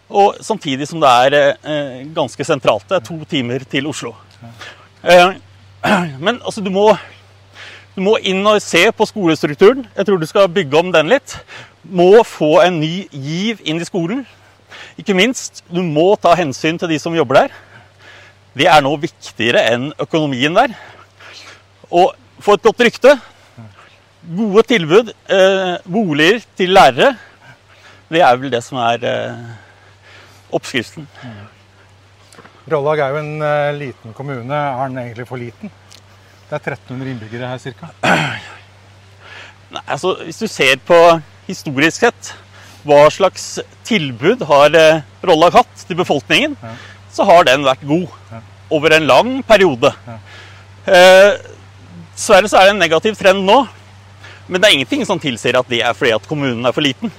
Og 0.07 0.37
samtidig 0.41 0.87
som 0.87 1.01
det 1.03 1.09
er 1.11 2.05
ganske 2.15 2.45
sentralt. 2.47 2.87
Det 2.87 2.95
er 2.95 3.05
to 3.05 3.17
timer 3.27 3.65
til 3.67 3.89
Oslo. 3.91 4.13
Men 6.25 6.41
altså, 6.43 6.61
du 6.61 6.71
må 6.73 6.91
du 7.97 8.03
må 8.05 8.19
inn 8.29 8.45
og 8.45 8.59
se 8.61 8.83
på 8.93 9.05
skolestrukturen. 9.09 9.87
Jeg 9.97 10.05
tror 10.05 10.19
du 10.21 10.27
skal 10.29 10.51
bygge 10.53 10.77
om 10.77 10.91
den 10.93 11.07
litt. 11.09 11.33
Må 11.81 12.21
få 12.29 12.59
en 12.61 12.75
ny 12.77 13.07
giv 13.09 13.63
inn 13.65 13.81
i 13.81 13.87
skolen. 13.87 14.21
Ikke 15.01 15.15
minst, 15.17 15.63
du 15.65 15.81
må 15.81 16.11
ta 16.21 16.35
hensyn 16.37 16.77
til 16.77 16.91
de 16.91 16.99
som 17.01 17.17
jobber 17.17 17.39
der. 17.39 17.55
Det 18.53 18.69
er 18.69 18.85
nå 18.85 18.93
viktigere 19.01 19.65
enn 19.71 19.89
økonomien 19.97 20.53
der. 20.53 20.77
Og 21.89 22.13
få 22.37 22.59
et 22.59 22.69
godt 22.69 22.85
rykte. 22.85 23.15
Gode 24.37 24.67
tilbud. 24.69 25.09
Eh, 25.25 25.75
boliger 25.89 26.45
til 26.53 26.77
lærere. 26.77 27.15
Det 28.13 28.21
er 28.21 28.37
vel 28.37 28.53
det 28.53 28.61
som 28.61 28.77
er 28.77 29.09
eh, 29.09 29.45
oppskriften. 30.53 31.09
Rollag 32.67 32.99
er 32.99 33.13
jo 33.15 33.21
en 33.21 33.35
uh, 33.39 33.77
liten 33.77 34.15
kommune. 34.15 34.55
Er 34.55 34.89
den 34.89 34.99
egentlig 34.99 35.27
for 35.29 35.39
liten? 35.39 35.71
Det 36.47 36.55
er 36.57 36.73
1300 36.73 37.13
innbyggere 37.13 37.51
her 37.51 37.61
ca. 37.63 37.91
Nei, 39.75 39.83
altså, 39.85 40.17
Hvis 40.23 40.41
du 40.41 40.47
ser 40.51 40.79
på 40.87 40.97
historisk 41.47 42.03
sett 42.03 42.33
hva 42.87 43.01
slags 43.11 43.57
tilbud 43.87 44.43
har 44.47 44.75
uh, 44.75 45.01
Rollag 45.27 45.55
hatt 45.55 45.85
til 45.87 45.99
befolkningen, 45.99 46.55
ja. 46.59 46.73
så 47.11 47.27
har 47.27 47.47
den 47.47 47.65
vært 47.67 47.87
god 47.87 48.07
ja. 48.31 48.41
over 48.75 48.95
en 48.95 49.07
lang 49.07 49.31
periode. 49.47 49.91
Ja. 50.07 50.19
Uh, 50.87 51.31
dessverre 52.13 52.51
så 52.51 52.59
er 52.59 52.69
det 52.69 52.75
en 52.75 52.83
negativ 52.83 53.15
trend 53.19 53.43
nå, 53.47 53.61
men 54.47 54.59
det 54.59 54.69
er 54.69 54.77
ingenting 54.77 55.03
som 55.07 55.19
tilsier 55.19 55.59
at 55.59 55.67
det 55.71 55.81
er 55.83 55.95
fordi 55.95 56.13
at 56.15 56.27
kommunen 56.27 56.67
er 56.67 56.75
for 56.75 56.83
liten. 56.83 57.11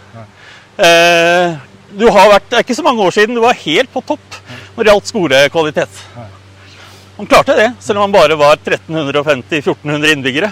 Uh, 0.78 1.56
du 1.88 2.04
har 2.12 2.32
vært, 2.34 2.48
Det 2.50 2.56
er 2.56 2.64
ikke 2.64 2.76
så 2.76 2.84
mange 2.84 3.04
år 3.04 3.16
siden 3.16 3.36
du 3.36 3.40
var 3.44 3.56
helt 3.64 3.92
på 3.92 4.04
topp 4.04 4.40
når 4.78 4.87
det 4.87 4.92
gjaldt 4.92 5.08
skolekvalitet. 5.11 5.94
Han 7.16 7.26
klarte 7.26 7.56
det, 7.58 7.73
selv 7.82 7.99
om 7.99 8.04
han 8.04 8.12
bare 8.14 8.37
var 8.38 8.61
1350-1400 8.62 10.12
innbyggere. 10.14 10.50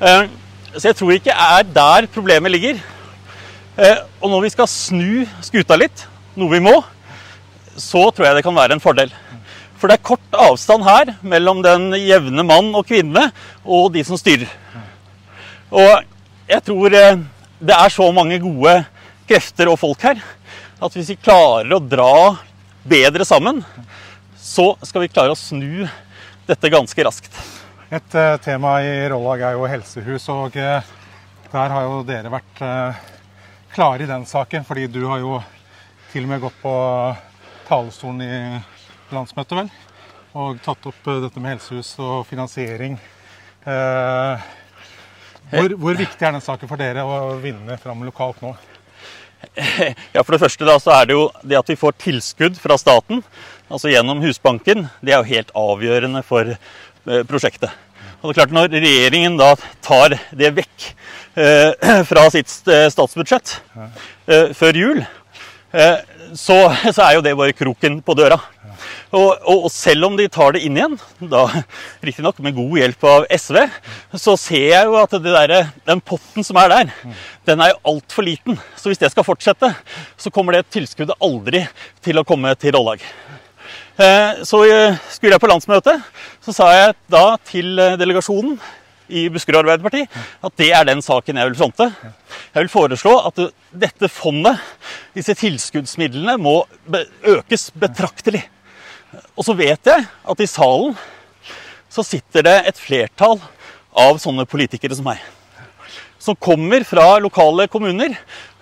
Eh, 0.00 0.30
så 0.72 0.88
jeg 0.88 0.96
tror 0.96 1.12
ikke 1.12 1.28
det 1.28 1.34
er 1.36 1.66
der 1.74 2.08
problemet 2.14 2.54
ligger. 2.54 2.78
Eh, 3.76 4.00
og 4.22 4.32
når 4.32 4.46
vi 4.46 4.52
skal 4.54 4.70
snu 4.70 5.26
skuta 5.44 5.76
litt, 5.76 6.06
noe 6.40 6.54
vi 6.54 6.62
må, 6.64 6.72
så 7.76 8.06
tror 8.08 8.30
jeg 8.30 8.38
det 8.38 8.46
kan 8.46 8.56
være 8.56 8.78
en 8.78 8.80
fordel. 8.80 9.12
For 9.76 9.92
det 9.92 9.98
er 9.98 10.08
kort 10.08 10.40
avstand 10.46 10.88
her 10.88 11.12
mellom 11.20 11.60
den 11.66 11.90
jevne 12.00 12.46
mann 12.48 12.72
og 12.72 12.88
kvinne 12.88 13.26
og 13.60 13.92
de 13.92 14.06
som 14.08 14.16
styrer. 14.16 14.48
Og 15.68 16.00
jeg 16.48 16.64
tror 16.64 16.96
eh, 16.96 17.20
det 17.60 17.76
er 17.76 17.92
så 17.92 18.08
mange 18.08 18.40
gode 18.40 18.78
krefter 19.28 19.68
og 19.68 19.82
folk 19.84 20.08
her 20.08 20.24
at 20.80 20.96
hvis 20.96 21.12
vi 21.12 21.20
klarer 21.20 21.76
å 21.76 21.84
dra 21.84 22.16
bedre 22.84 23.24
sammen, 23.24 23.64
så 24.36 24.76
skal 24.82 25.04
vi 25.04 25.12
klare 25.12 25.32
å 25.32 25.38
snu 25.38 25.86
dette 26.46 26.70
ganske 26.72 27.06
raskt. 27.06 27.36
Et 27.94 28.16
uh, 28.16 28.36
tema 28.44 28.76
i 28.84 29.08
Rollag 29.08 29.44
er 29.44 29.56
jo 29.56 29.68
helsehus, 29.68 30.28
og 30.32 30.56
uh, 30.60 30.84
der 31.52 31.74
har 31.74 31.86
jo 31.86 32.02
dere 32.06 32.32
vært 32.32 32.62
uh, 32.64 33.00
klare 33.74 34.04
i 34.04 34.10
den 34.10 34.26
saken. 34.28 34.66
Fordi 34.68 34.86
du 34.92 35.04
har 35.08 35.22
jo 35.22 35.38
til 36.12 36.26
og 36.26 36.34
med 36.34 36.44
gått 36.44 36.60
på 36.60 36.74
talerstolen 37.68 38.20
i 38.24 38.34
landsmøtet, 39.14 39.58
vel? 39.62 39.72
Og 40.34 40.60
tatt 40.64 40.90
opp 40.90 41.06
dette 41.06 41.40
med 41.40 41.54
helsehus 41.54 41.94
og 42.02 42.24
finansiering. 42.26 42.96
Hvor, 43.64 45.74
hvor 45.78 45.96
viktig 45.96 46.26
er 46.26 46.34
den 46.34 46.42
saken 46.42 46.68
for 46.68 46.80
dere 46.80 47.04
å 47.06 47.38
vinne 47.40 47.78
fram 47.80 48.02
lokalt 48.04 48.42
nå? 48.42 48.50
Ja, 50.14 50.22
For 50.22 50.34
det 50.34 50.42
første 50.42 50.68
da, 50.68 50.76
så 50.82 50.94
er 50.96 51.08
det 51.08 51.16
jo 51.16 51.28
det 51.42 51.58
at 51.58 51.70
vi 51.70 51.78
får 51.78 51.96
tilskudd 52.02 52.58
fra 52.60 52.78
staten, 52.80 53.22
altså 53.68 53.90
gjennom 53.92 54.22
Husbanken, 54.24 54.88
det 55.04 55.14
er 55.14 55.22
jo 55.22 55.32
helt 55.32 55.52
avgjørende 55.58 56.22
for 56.26 56.54
eh, 56.54 57.24
prosjektet. 57.28 57.72
Og 58.24 58.30
det 58.30 58.34
er 58.34 58.38
klart 58.40 58.54
Når 58.56 58.72
regjeringen 58.72 59.36
da 59.36 59.50
tar 59.84 60.16
det 60.32 60.54
vekk 60.56 60.86
eh, 61.36 62.04
fra 62.10 62.24
sitt 62.32 62.54
eh, 62.70 62.86
statsbudsjett 62.92 63.58
eh, 63.76 64.54
før 64.56 64.80
jul, 64.80 65.02
eh, 65.76 65.98
så, 66.34 66.58
så, 66.90 67.00
er 67.06 67.16
jo 67.16 67.24
det 67.24 67.36
bare 67.38 67.56
kroken 67.56 68.00
på 68.04 68.16
døra. 68.18 68.38
Og, 69.14 69.30
og, 69.46 69.64
og, 69.64 69.70
selv 69.70 70.08
om 70.08 70.16
de 70.18 70.26
tar 70.32 70.56
det 70.56 70.64
inn 70.66 70.76
igjen, 70.76 70.96
da 71.30 71.44
riktignok 72.04 72.40
med 72.42 72.56
god 72.56 72.78
hjelp 72.80 73.06
av 73.10 73.26
SV, 73.30 73.60
så 74.18 74.34
ser 74.40 74.66
jeg 74.72 74.88
jo 74.90 74.96
at 74.98 75.14
der, 75.22 75.54
den 75.86 76.02
potten 76.02 76.46
som 76.46 76.58
er 76.60 76.72
der, 76.72 76.94
den 77.46 77.62
er 77.62 77.72
jo 77.72 77.94
altfor 77.94 78.26
liten. 78.26 78.58
Så 78.74 78.90
hvis 78.90 79.02
det 79.02 79.12
skal 79.14 79.26
fortsette, 79.26 79.70
så 80.18 80.34
kommer 80.34 80.58
det 80.58 80.66
tilskuddet 80.74 81.16
aldri 81.22 81.62
til 82.04 82.18
å 82.18 82.26
komme 82.26 82.52
til 82.58 82.74
Rollag. 82.74 83.04
Eh, 83.94 84.42
så 84.42 84.64
eh, 84.66 84.96
skulle 85.14 85.36
jeg 85.36 85.42
på 85.44 85.50
landsmøtet, 85.52 86.02
så 86.42 86.54
sa 86.56 86.72
jeg 86.74 86.96
da 87.14 87.36
til 87.46 87.78
eh, 87.78 87.94
delegasjonen 88.00 88.58
i 89.08 89.26
Buskerud 89.32 89.60
Arbeiderparti 89.62 90.04
at 90.44 90.56
det 90.60 90.70
er 90.72 90.86
den 90.88 91.02
saken 91.04 91.38
jeg 91.40 91.50
vil 91.50 91.58
fronte. 91.58 91.88
Jeg 92.54 92.64
vil 92.64 92.72
foreslå 92.72 93.14
at 93.28 93.40
dette 93.84 94.08
fondet, 94.12 94.60
disse 95.16 95.34
tilskuddsmidlene, 95.38 96.38
må 96.40 96.62
økes 97.34 97.70
betraktelig. 97.76 98.44
Og 99.36 99.46
så 99.46 99.56
vet 99.58 99.90
jeg 99.90 100.06
at 100.06 100.40
i 100.40 100.48
salen 100.50 100.96
så 101.92 102.02
sitter 102.06 102.46
det 102.46 102.56
et 102.70 102.80
flertall 102.80 103.38
av 103.94 104.18
sånne 104.22 104.46
politikere 104.50 104.96
som 104.96 105.06
meg. 105.06 105.20
Som 106.18 106.38
kommer 106.40 106.82
fra 106.88 107.18
lokale 107.22 107.68
kommuner, 107.70 108.16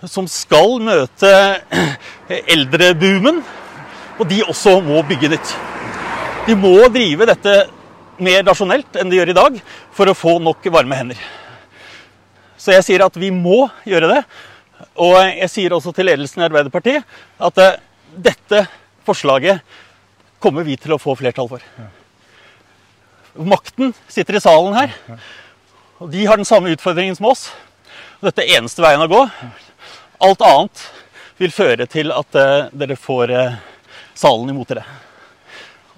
som 0.05 0.27
skal 0.29 0.81
møte 0.83 1.31
eldreboomen. 2.29 3.41
Og 4.21 4.29
de 4.29 4.43
også 4.45 4.77
må 4.85 5.01
bygge 5.07 5.31
nytt. 5.33 5.55
De 6.47 6.57
må 6.59 6.75
drive 6.93 7.29
dette 7.31 7.55
mer 8.21 8.43
rasjonelt 8.47 8.99
enn 9.01 9.11
de 9.13 9.19
gjør 9.19 9.33
i 9.33 9.39
dag, 9.39 9.61
for 9.95 10.11
å 10.11 10.17
få 10.17 10.37
nok 10.43 10.67
varme 10.75 10.99
hender. 10.99 11.23
Så 12.61 12.75
jeg 12.77 12.87
sier 12.87 13.05
at 13.07 13.17
vi 13.19 13.33
må 13.35 13.65
gjøre 13.89 14.11
det. 14.11 14.21
Og 15.03 15.17
jeg 15.17 15.51
sier 15.51 15.75
også 15.75 15.93
til 15.95 16.09
ledelsen 16.11 16.43
i 16.43 16.47
Arbeiderpartiet 16.47 17.07
at 17.43 17.61
eh, 17.63 17.81
dette 18.13 18.65
forslaget 19.07 19.63
kommer 20.43 20.67
vi 20.67 20.77
til 20.79 20.95
å 20.95 21.01
få 21.01 21.15
flertall 21.19 21.49
for. 21.51 21.65
Makten 23.33 23.95
sitter 24.11 24.37
i 24.37 24.43
salen 24.43 24.77
her. 24.77 24.95
Og 26.03 26.11
de 26.13 26.27
har 26.27 26.39
den 26.39 26.49
samme 26.49 26.73
utfordringen 26.75 27.17
som 27.17 27.31
oss. 27.31 27.47
Dette 28.23 28.45
er 28.45 28.59
eneste 28.59 28.83
veien 28.85 29.03
å 29.03 29.11
gå. 29.11 29.23
Alt 30.23 30.43
annet 30.47 30.83
vil 31.41 31.55
føre 31.55 31.87
til 31.91 32.13
at 32.15 32.39
uh, 32.39 32.69
dere 32.77 32.99
får 32.99 33.33
uh, 33.35 33.57
salen 34.19 34.53
imot 34.53 34.71
dere. 34.71 34.85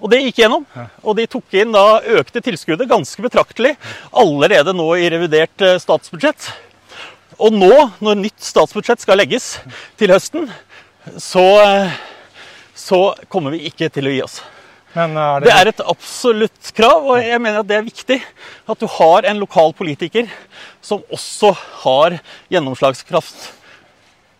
Og 0.05 0.11
det 0.13 0.21
gikk 0.21 0.43
gjennom. 0.43 0.67
Og 1.01 1.17
de 1.17 1.25
tok 1.25 1.55
inn 1.57 1.73
da 1.73 1.97
økte 2.19 2.43
tilskuddet 2.45 2.89
ganske 2.91 3.25
betraktelig 3.25 3.73
allerede 4.13 4.75
nå 4.77 4.91
i 5.01 5.09
revidert 5.09 5.65
uh, 5.65 5.79
statsbudsjett. 5.81 6.51
Og 7.41 7.55
nå, 7.57 7.73
når 8.05 8.19
nytt 8.21 8.45
statsbudsjett 8.45 9.01
skal 9.01 9.17
legges 9.17 9.55
til 9.97 10.13
høsten, 10.13 10.45
så, 11.17 11.47
så 12.77 12.99
kommer 13.33 13.55
vi 13.55 13.65
ikke 13.71 13.89
til 13.93 14.07
å 14.07 14.13
gi 14.13 14.21
oss. 14.27 14.37
Men 14.95 15.17
er 15.19 15.43
Det 15.43 15.51
er 15.51 15.69
et 15.73 15.81
absolutt 15.83 16.71
krav, 16.77 17.03
og 17.03 17.19
jeg 17.19 17.41
mener 17.41 17.59
at 17.59 17.67
det 17.67 17.75
er 17.81 17.89
viktig 17.89 18.21
at 18.71 18.79
du 18.79 18.85
har 18.93 19.27
en 19.27 19.41
lokal 19.41 19.73
politiker 19.75 20.29
som 20.85 21.03
også 21.11 21.51
har 21.81 22.19
gjennomslagskraft 22.53 23.49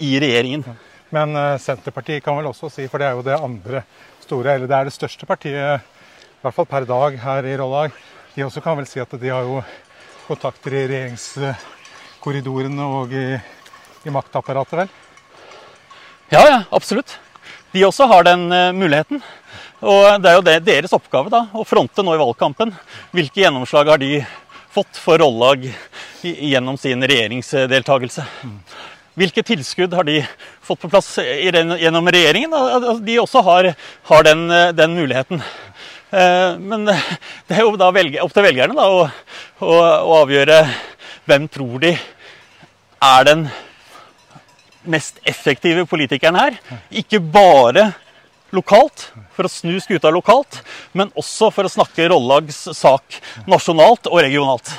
i 0.05 0.13
regjeringen. 0.22 0.63
Men 1.15 1.36
eh, 1.39 1.57
Senterpartiet 1.63 2.24
kan 2.24 2.36
vel 2.36 2.50
også 2.50 2.69
si, 2.74 2.89
for 2.91 3.00
det 3.00 3.07
er 3.07 3.15
jo 3.15 3.24
det 3.25 3.38
andre 3.39 3.86
store, 4.25 4.55
eller 4.55 4.67
det 4.67 4.77
er 4.77 4.89
det 4.89 4.95
største 4.95 5.27
partiet, 5.29 5.79
i 5.79 6.41
hvert 6.43 6.55
fall 6.57 6.67
per 6.69 6.88
dag 6.89 7.15
her 7.22 7.48
i 7.48 7.55
Rollag, 7.60 7.95
de 8.36 8.43
også 8.43 8.62
kan 8.63 8.75
vel 8.77 8.88
si 8.89 9.00
at 9.00 9.13
de 9.22 9.31
har 9.31 9.48
jo 9.48 9.62
kontakter 10.25 10.74
i 10.75 10.88
regjeringskorridorene 10.91 12.88
og 13.00 13.13
i, 13.15 13.27
i 14.03 14.13
maktapparatet, 14.13 14.81
vel? 14.81 14.89
Ja, 16.34 16.41
ja, 16.41 16.60
absolutt. 16.74 17.15
De 17.72 17.86
også 17.86 18.07
har 18.12 18.25
den 18.27 18.50
eh, 18.51 18.74
muligheten. 18.75 19.22
Og 19.86 20.22
det 20.24 20.31
er 20.31 20.36
jo 20.39 20.43
det, 20.48 20.57
deres 20.65 20.93
oppgave 20.95 21.29
da, 21.31 21.45
å 21.53 21.63
fronte 21.67 22.03
nå 22.03 22.15
i 22.15 22.19
valgkampen. 22.19 22.74
Hvilke 23.13 23.43
gjennomslag 23.43 23.91
har 23.93 24.01
de 24.01 24.17
fått 24.74 25.00
for 25.00 25.22
Rollag 25.22 25.67
gjennom 26.25 26.79
sin 26.81 27.03
regjeringsdeltakelse? 27.05 28.25
Hvilke 29.15 29.43
tilskudd 29.48 29.93
har 29.95 30.03
de 30.07 30.17
fått 30.65 30.81
på 30.81 30.89
plass 30.91 31.13
gjennom 31.24 32.10
regjeringen? 32.12 32.53
Al- 32.53 32.84
al- 32.91 33.00
De 33.05 33.15
også 33.22 33.43
har, 33.48 33.69
har 34.10 34.24
den, 34.27 34.50
eh, 34.51 34.72
den 34.75 34.95
muligheten. 34.98 35.41
Eh, 36.12 36.57
Men 36.60 36.86
det 36.86 37.55
er 37.55 37.62
jo 37.63 37.75
da 37.79 37.88
opp 37.89 38.34
til 38.34 38.43
velgerne 38.43 38.75
da, 38.75 38.88
å, 38.91 39.05
å, 39.63 39.77
å 40.12 40.17
avgjøre 40.24 40.60
hvem 41.25 41.48
tror 41.50 41.79
de 41.79 41.93
er 43.01 43.24
den 43.27 43.48
mest 44.86 45.17
effektive 45.25 45.86
politikeren 45.89 46.36
her. 46.38 46.60
Ikke 46.91 47.19
bare 47.19 47.93
lokalt, 48.55 49.10
for 49.36 49.48
å 49.48 49.51
snu 49.51 49.79
skuta 49.84 50.12
lokalt, 50.13 50.60
men 50.93 51.10
også 51.17 51.50
for 51.51 51.67
å 51.67 51.72
snakke 51.72 52.05
Rollags 52.12 52.62
sak 52.77 53.17
nasjonalt 53.50 54.07
og 54.12 54.22
regionalt. 54.24 54.69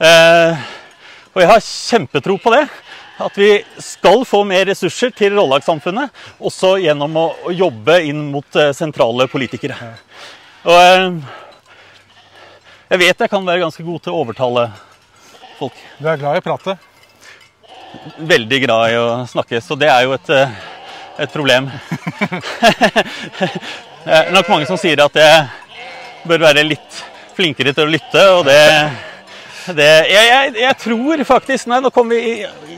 Eh, 0.00 0.54
og 1.34 1.42
jeg 1.42 1.50
har 1.50 1.60
kjempetro 1.66 2.38
på 2.40 2.52
det. 2.54 2.62
At 3.20 3.36
vi 3.36 3.50
skal 3.84 4.24
få 4.24 4.42
mer 4.48 4.64
ressurser 4.70 5.12
til 5.12 5.34
Rollagssamfunnet, 5.36 6.12
også 6.40 6.76
gjennom 6.80 7.18
å, 7.20 7.26
jobbe 7.52 7.98
inn 8.08 8.30
mot 8.32 8.56
eh, 8.56 8.72
sentrale 8.76 9.28
politikere. 9.28 9.76
Og 10.64 10.76
eh, 10.76 11.08
jeg 12.90 13.02
vet 13.04 13.26
jeg 13.26 13.32
kan 13.32 13.44
være 13.46 13.66
ganske 13.66 13.84
god 13.84 14.04
til 14.04 14.14
å 14.14 14.22
overtale 14.24 14.70
folk 15.60 15.76
Du 16.00 16.08
er 16.08 16.18
glad 16.18 16.38
i 16.38 16.40
å 16.40 16.46
prate? 16.48 16.80
veldig 18.16 18.60
glad 18.64 18.92
i 18.92 18.98
å 18.98 19.06
snakke, 19.26 19.60
så 19.60 19.76
det 19.78 19.88
er 19.90 20.04
jo 20.06 20.14
et, 20.14 20.30
eh, 20.30 20.48
et 21.24 21.32
problem. 21.32 21.70
det 24.04 24.18
er 24.18 24.32
nok 24.34 24.50
mange 24.52 24.68
som 24.68 24.78
sier 24.80 25.02
at 25.04 25.16
jeg 25.18 25.46
bør 26.28 26.44
være 26.46 26.66
litt 26.66 27.00
flinkere 27.36 27.74
til 27.74 27.88
å 27.88 27.90
lytte, 27.90 28.24
og 28.36 28.44
det, 28.48 28.60
det 29.76 29.86
jeg, 30.10 30.26
jeg, 30.30 30.52
jeg 30.62 30.76
tror 30.80 31.22
faktisk 31.28 31.66
Nei, 31.70 31.78
nå 31.84 31.90
kom 31.94 32.08
vi 32.12 32.20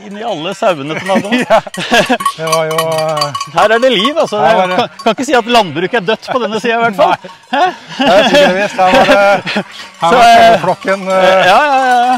inn 0.03 0.17
i 0.19 0.23
alle 0.27 0.51
sauene 0.57 0.95
på 0.99 1.05
naboen. 1.07 1.43
Det 2.37 2.47
var 2.49 2.65
jo 2.69 2.77
eh, 2.91 3.41
Her 3.55 3.73
er 3.75 3.79
det 3.83 3.91
liv, 3.93 4.17
altså. 4.19 4.41
Jeg 4.43 4.57
det- 4.57 4.77
kan, 4.77 4.89
kan 5.03 5.15
ikke 5.15 5.27
si 5.29 5.35
at 5.39 5.47
landbruket 5.55 5.99
er 6.01 6.07
dødt 6.11 6.27
på 6.33 6.41
denne 6.43 6.59
sida, 6.63 6.75
i 6.75 6.83
hvert 6.83 6.97
fall. 6.99 7.15
Det 7.53 8.09
er 8.09 8.29
tydeligvis 8.33 8.75
Her 8.77 8.91
var 8.93 9.05
det 9.13 9.63
her 10.03 10.17
var 10.17 10.57
flokken 10.65 11.05
uh... 11.07 11.13
Ja, 11.47 11.59
ja, 11.69 11.77
ja. 11.87 12.17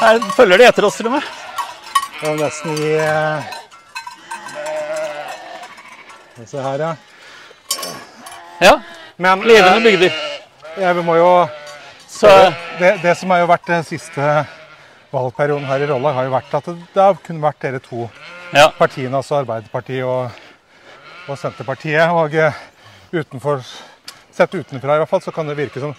Her 0.00 0.18
følger 0.36 0.60
de 0.60 0.66
etter 0.68 0.84
oss, 0.88 0.96
til 0.98 1.08
og 1.08 1.14
med. 1.16 1.28
Det 2.20 2.26
var 2.28 2.36
nesten 2.40 2.70
i 2.76 2.90
eh, 3.00 3.38
Se 6.46 6.60
her, 6.60 6.78
ja. 6.84 6.92
Ja. 8.60 8.74
Men 9.16 9.40
Levende 9.46 9.78
eh, 9.78 9.84
bygder. 9.86 10.12
ja, 10.80 10.92
vi 10.92 11.02
må 11.04 11.16
jo 11.16 11.30
Så 12.08 12.30
det, 12.78 12.98
det 13.02 13.14
som 13.18 13.30
har 13.34 13.42
jo 13.42 13.50
vært 13.50 13.68
den 13.68 13.84
siste 13.86 14.46
valgperioden 15.12 15.66
her 15.68 15.82
i 15.84 15.88
Rollag, 15.90 16.14
har 16.16 16.28
jo 16.28 16.34
vært 16.34 16.54
at 16.58 16.68
det, 16.70 16.76
det 16.94 17.02
har 17.02 17.18
kun 17.24 17.40
vært 17.42 17.62
dere 17.64 17.80
to 17.82 18.06
ja. 18.54 18.68
partiene, 18.78 19.16
altså 19.18 19.40
Arbeiderpartiet 19.40 20.04
og, 20.06 20.30
og 21.26 21.38
Senterpartiet. 21.40 22.12
Og 22.14 22.36
eh, 22.38 22.60
utenfor, 23.16 23.64
sett 24.34 24.54
utenfra 24.54 24.96
i 24.96 25.02
hvert 25.02 25.10
fall, 25.10 25.24
så 25.24 25.34
kan 25.34 25.48
det 25.50 25.58
virke 25.58 25.82
som 25.82 25.94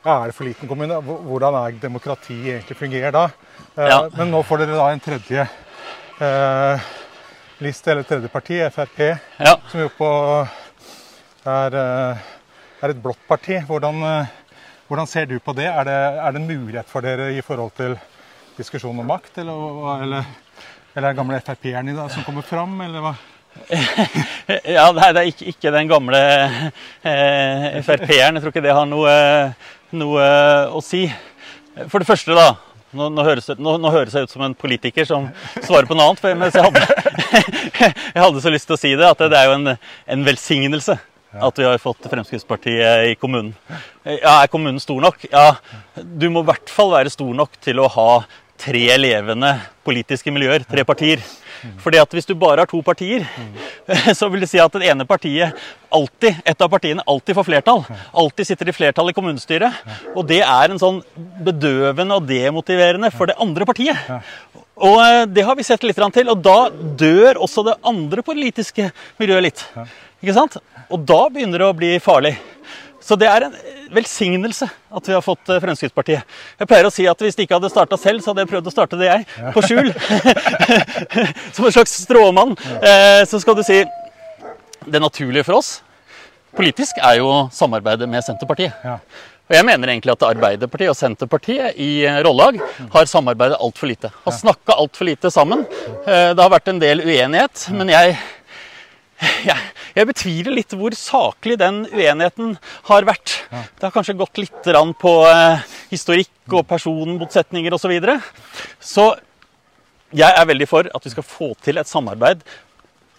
ja, 0.00 0.14
er 0.22 0.30
det 0.30 0.36
for 0.36 0.48
liten 0.48 0.68
kommune? 0.68 0.96
Hvordan 1.04 1.58
er 1.60 1.76
demokrati 1.82 2.38
egentlig 2.54 2.78
fungerer 2.78 3.12
da? 3.12 3.26
Eh, 3.76 3.84
Ja. 3.90 4.00
Men 4.16 4.32
nå 4.32 4.40
får 4.48 4.62
dere 4.64 4.78
da 4.80 4.88
en 4.94 5.02
tredje 5.04 5.44
eh, 5.44 6.90
liste, 7.60 7.92
eller 7.92 8.06
tredje 8.08 8.30
parti, 8.32 8.62
Frp, 8.72 9.00
ja. 9.44 9.56
som 9.68 9.80
jo 9.82 9.90
på 9.98 10.08
er, 11.44 11.76
eh, 11.76 12.28
er 12.80 12.94
et 12.94 13.02
blått 13.02 13.20
parti. 13.28 13.60
Hvordan, 13.68 14.00
eh, 14.08 14.39
hvordan 14.90 15.06
ser 15.06 15.28
du 15.30 15.36
på 15.38 15.52
det? 15.54 15.68
Er, 15.70 15.84
det? 15.86 15.98
er 16.18 16.32
det 16.34 16.40
en 16.40 16.48
mulighet 16.50 16.88
for 16.90 17.06
dere 17.06 17.28
i 17.30 17.42
forhold 17.46 17.70
til 17.78 17.92
diskusjon 18.56 18.98
om 18.98 19.06
makt, 19.06 19.36
eller, 19.38 19.58
eller, 20.02 20.30
eller 20.96 21.04
er 21.06 21.12
det 21.12 21.18
gamle 21.20 21.38
Frp-eren 21.46 21.92
i 21.92 21.94
dag 21.94 22.08
som 22.10 22.24
kommer 22.26 22.42
fram, 22.42 22.72
eller 22.82 23.04
hva? 23.04 23.12
Ja, 24.74 24.88
nei, 24.90 25.12
det 25.14 25.20
er 25.20 25.28
ikke, 25.30 25.52
ikke 25.52 25.72
den 25.76 25.90
gamle 25.90 26.18
eh, 27.06 27.78
Frp-eren. 27.86 28.34
Jeg 28.34 28.42
tror 28.42 28.50
ikke 28.50 28.64
det 28.64 28.74
har 28.74 28.88
noe, 28.90 29.12
noe 29.94 30.26
å 30.74 30.82
si. 30.82 31.04
For 31.86 32.02
det 32.02 32.10
første, 32.10 32.34
da. 32.34 32.48
Nå, 32.90 33.12
nå, 33.14 33.22
høres 33.22 33.46
nå, 33.62 33.76
nå 33.78 33.92
høres 33.94 34.16
jeg 34.18 34.26
ut 34.26 34.34
som 34.34 34.42
en 34.42 34.58
politiker 34.58 35.06
som 35.06 35.28
svarer 35.60 35.86
på 35.86 35.94
noe 35.94 36.08
annet. 36.08 36.24
For, 36.24 36.34
mens 36.34 36.58
jeg 36.58 36.66
hadde, 36.66 36.82
jeg 38.16 38.24
hadde 38.24 38.42
så 38.42 38.50
lyst 38.50 38.66
til 38.66 38.74
å 38.74 38.82
si 38.82 38.90
det, 38.98 39.06
at 39.06 39.22
det 39.22 39.38
er 39.38 39.52
jo 39.52 39.54
en, 39.60 39.76
en 40.16 40.26
velsignelse 40.26 40.98
at 41.32 41.58
vi 41.58 41.64
har 41.64 41.78
fått 41.78 42.08
Fremskrittspartiet 42.10 43.10
i 43.10 43.16
kommunen. 43.20 43.54
Ja, 44.04 44.42
Er 44.42 44.50
kommunen 44.50 44.80
stor 44.82 45.00
nok? 45.00 45.26
Ja, 45.30 45.56
du 45.94 46.30
må 46.30 46.42
i 46.42 46.50
hvert 46.50 46.70
fall 46.72 46.90
være 46.96 47.12
stor 47.12 47.34
nok 47.34 47.54
til 47.62 47.78
å 47.78 47.90
ha 47.90 48.10
tre 48.60 48.82
levende 48.98 49.54
politiske 49.86 50.32
miljøer, 50.34 50.66
tre 50.68 50.84
partier. 50.84 51.22
Fordi 51.80 51.98
at 52.00 52.12
Hvis 52.16 52.26
du 52.28 52.34
bare 52.34 52.64
har 52.64 52.68
to 52.68 52.80
partier, 52.82 53.26
så 54.18 54.28
vil 54.32 54.40
det 54.44 54.48
si 54.50 54.60
at 54.60 54.72
det 54.72 54.88
ene 54.88 55.04
partiet 55.08 55.56
alltid, 55.92 56.40
et 56.44 56.62
av 56.62 56.70
partiene 56.72 57.04
alltid 57.06 57.36
får 57.36 57.46
flertall. 57.48 57.84
Alltid 58.16 58.48
sitter 58.48 58.70
i 58.70 58.76
flertall 58.76 59.12
i 59.12 59.16
kommunestyret. 59.16 59.80
Og 60.14 60.24
det 60.28 60.40
er 60.40 60.72
en 60.72 60.80
sånn 60.80 61.02
bedøvende 61.44 62.16
og 62.16 62.28
demotiverende 62.28 63.12
for 63.12 63.30
det 63.30 63.38
andre 63.40 63.68
partiet. 63.68 64.08
Og 64.80 64.96
eh, 65.04 65.26
det 65.28 65.44
har 65.44 65.56
vi 65.58 65.66
sett 65.66 65.84
litt 65.84 66.00
til, 66.14 66.30
og 66.32 66.40
da 66.40 66.70
dør 66.72 67.42
også 67.44 67.66
det 67.66 67.76
andre 67.84 68.24
politiske 68.24 68.88
miljøet 69.20 69.50
litt. 69.50 69.66
Ikke 70.20 70.36
sant? 70.36 70.56
Og 70.90 71.04
da 71.08 71.20
begynner 71.32 71.62
det 71.62 71.68
å 71.70 71.76
bli 71.76 71.94
farlig. 72.02 72.34
Så 73.00 73.16
det 73.16 73.26
er 73.30 73.46
en 73.46 73.54
velsignelse 73.90 74.66
at 74.68 75.08
vi 75.08 75.14
har 75.16 75.22
fått 75.24 75.48
eh, 75.50 75.60
Fremskrittspartiet. 75.62 76.34
Jeg 76.60 76.68
pleier 76.68 76.86
å 76.86 76.92
si 76.92 77.06
at 77.10 77.22
hvis 77.24 77.38
de 77.38 77.46
ikke 77.46 77.56
hadde 77.56 77.70
starta 77.72 77.96
selv, 77.98 78.20
så 78.22 78.30
hadde 78.30 78.44
jeg 78.44 78.50
prøvd 78.52 78.68
å 78.68 78.74
starte 78.74 78.98
det 79.00 79.08
jeg. 79.08 79.24
På 79.54 79.62
skjul. 79.64 79.88
Som 81.56 81.66
en 81.66 81.74
slags 81.74 81.96
stråmann. 82.04 82.52
Eh, 82.82 83.22
Så 83.26 83.40
skal 83.40 83.56
du 83.58 83.64
si 83.66 83.80
Det 84.86 85.00
naturlige 85.00 85.44
for 85.48 85.60
oss 85.60 85.78
politisk 86.50 86.96
er 86.98 87.20
jo 87.20 87.28
samarbeidet 87.54 88.08
med 88.10 88.24
Senterpartiet. 88.26 88.72
Og 89.46 89.54
jeg 89.54 89.66
mener 89.68 89.92
egentlig 89.92 90.16
at 90.16 90.24
Arbeiderpartiet 90.26 90.90
og 90.90 90.96
Senterpartiet 90.98 91.76
i 91.78 92.02
eh, 92.02 92.16
Rollag 92.26 92.58
har 92.90 93.06
samarbeidet 93.06 93.58
altfor 93.62 93.86
lite. 93.86 94.10
Har 94.24 94.34
snakka 94.34 94.74
altfor 94.82 95.06
lite 95.06 95.30
sammen. 95.30 95.62
Det 96.04 96.42
har 96.42 96.50
vært 96.50 96.72
en 96.72 96.82
del 96.82 97.04
uenighet, 97.06 97.68
men 97.74 97.92
jeg 97.94 98.16
jeg, 99.50 99.58
jeg 99.96 100.08
betviler 100.08 100.56
litt 100.56 100.72
hvor 100.78 100.94
saklig 100.96 101.58
den 101.60 101.82
uenigheten 101.90 102.54
har 102.88 103.06
vært. 103.08 103.36
Det 103.50 103.88
har 103.88 103.94
kanskje 103.94 104.16
gått 104.18 104.40
litt 104.40 104.70
på 105.00 105.12
eh, 105.28 105.66
historikk 105.92 106.56
og 106.56 106.66
personmotsetninger 106.70 107.76
osv. 107.76 107.84
Så, 107.84 107.92
videre. 107.92 108.16
så 108.80 109.06
jeg 110.16 110.34
er 110.34 110.48
veldig 110.48 110.66
for 110.66 110.88
at 110.88 111.06
vi 111.06 111.12
skal 111.12 111.26
få 111.26 111.52
til 111.62 111.78
et 111.80 111.90
samarbeid 111.90 112.42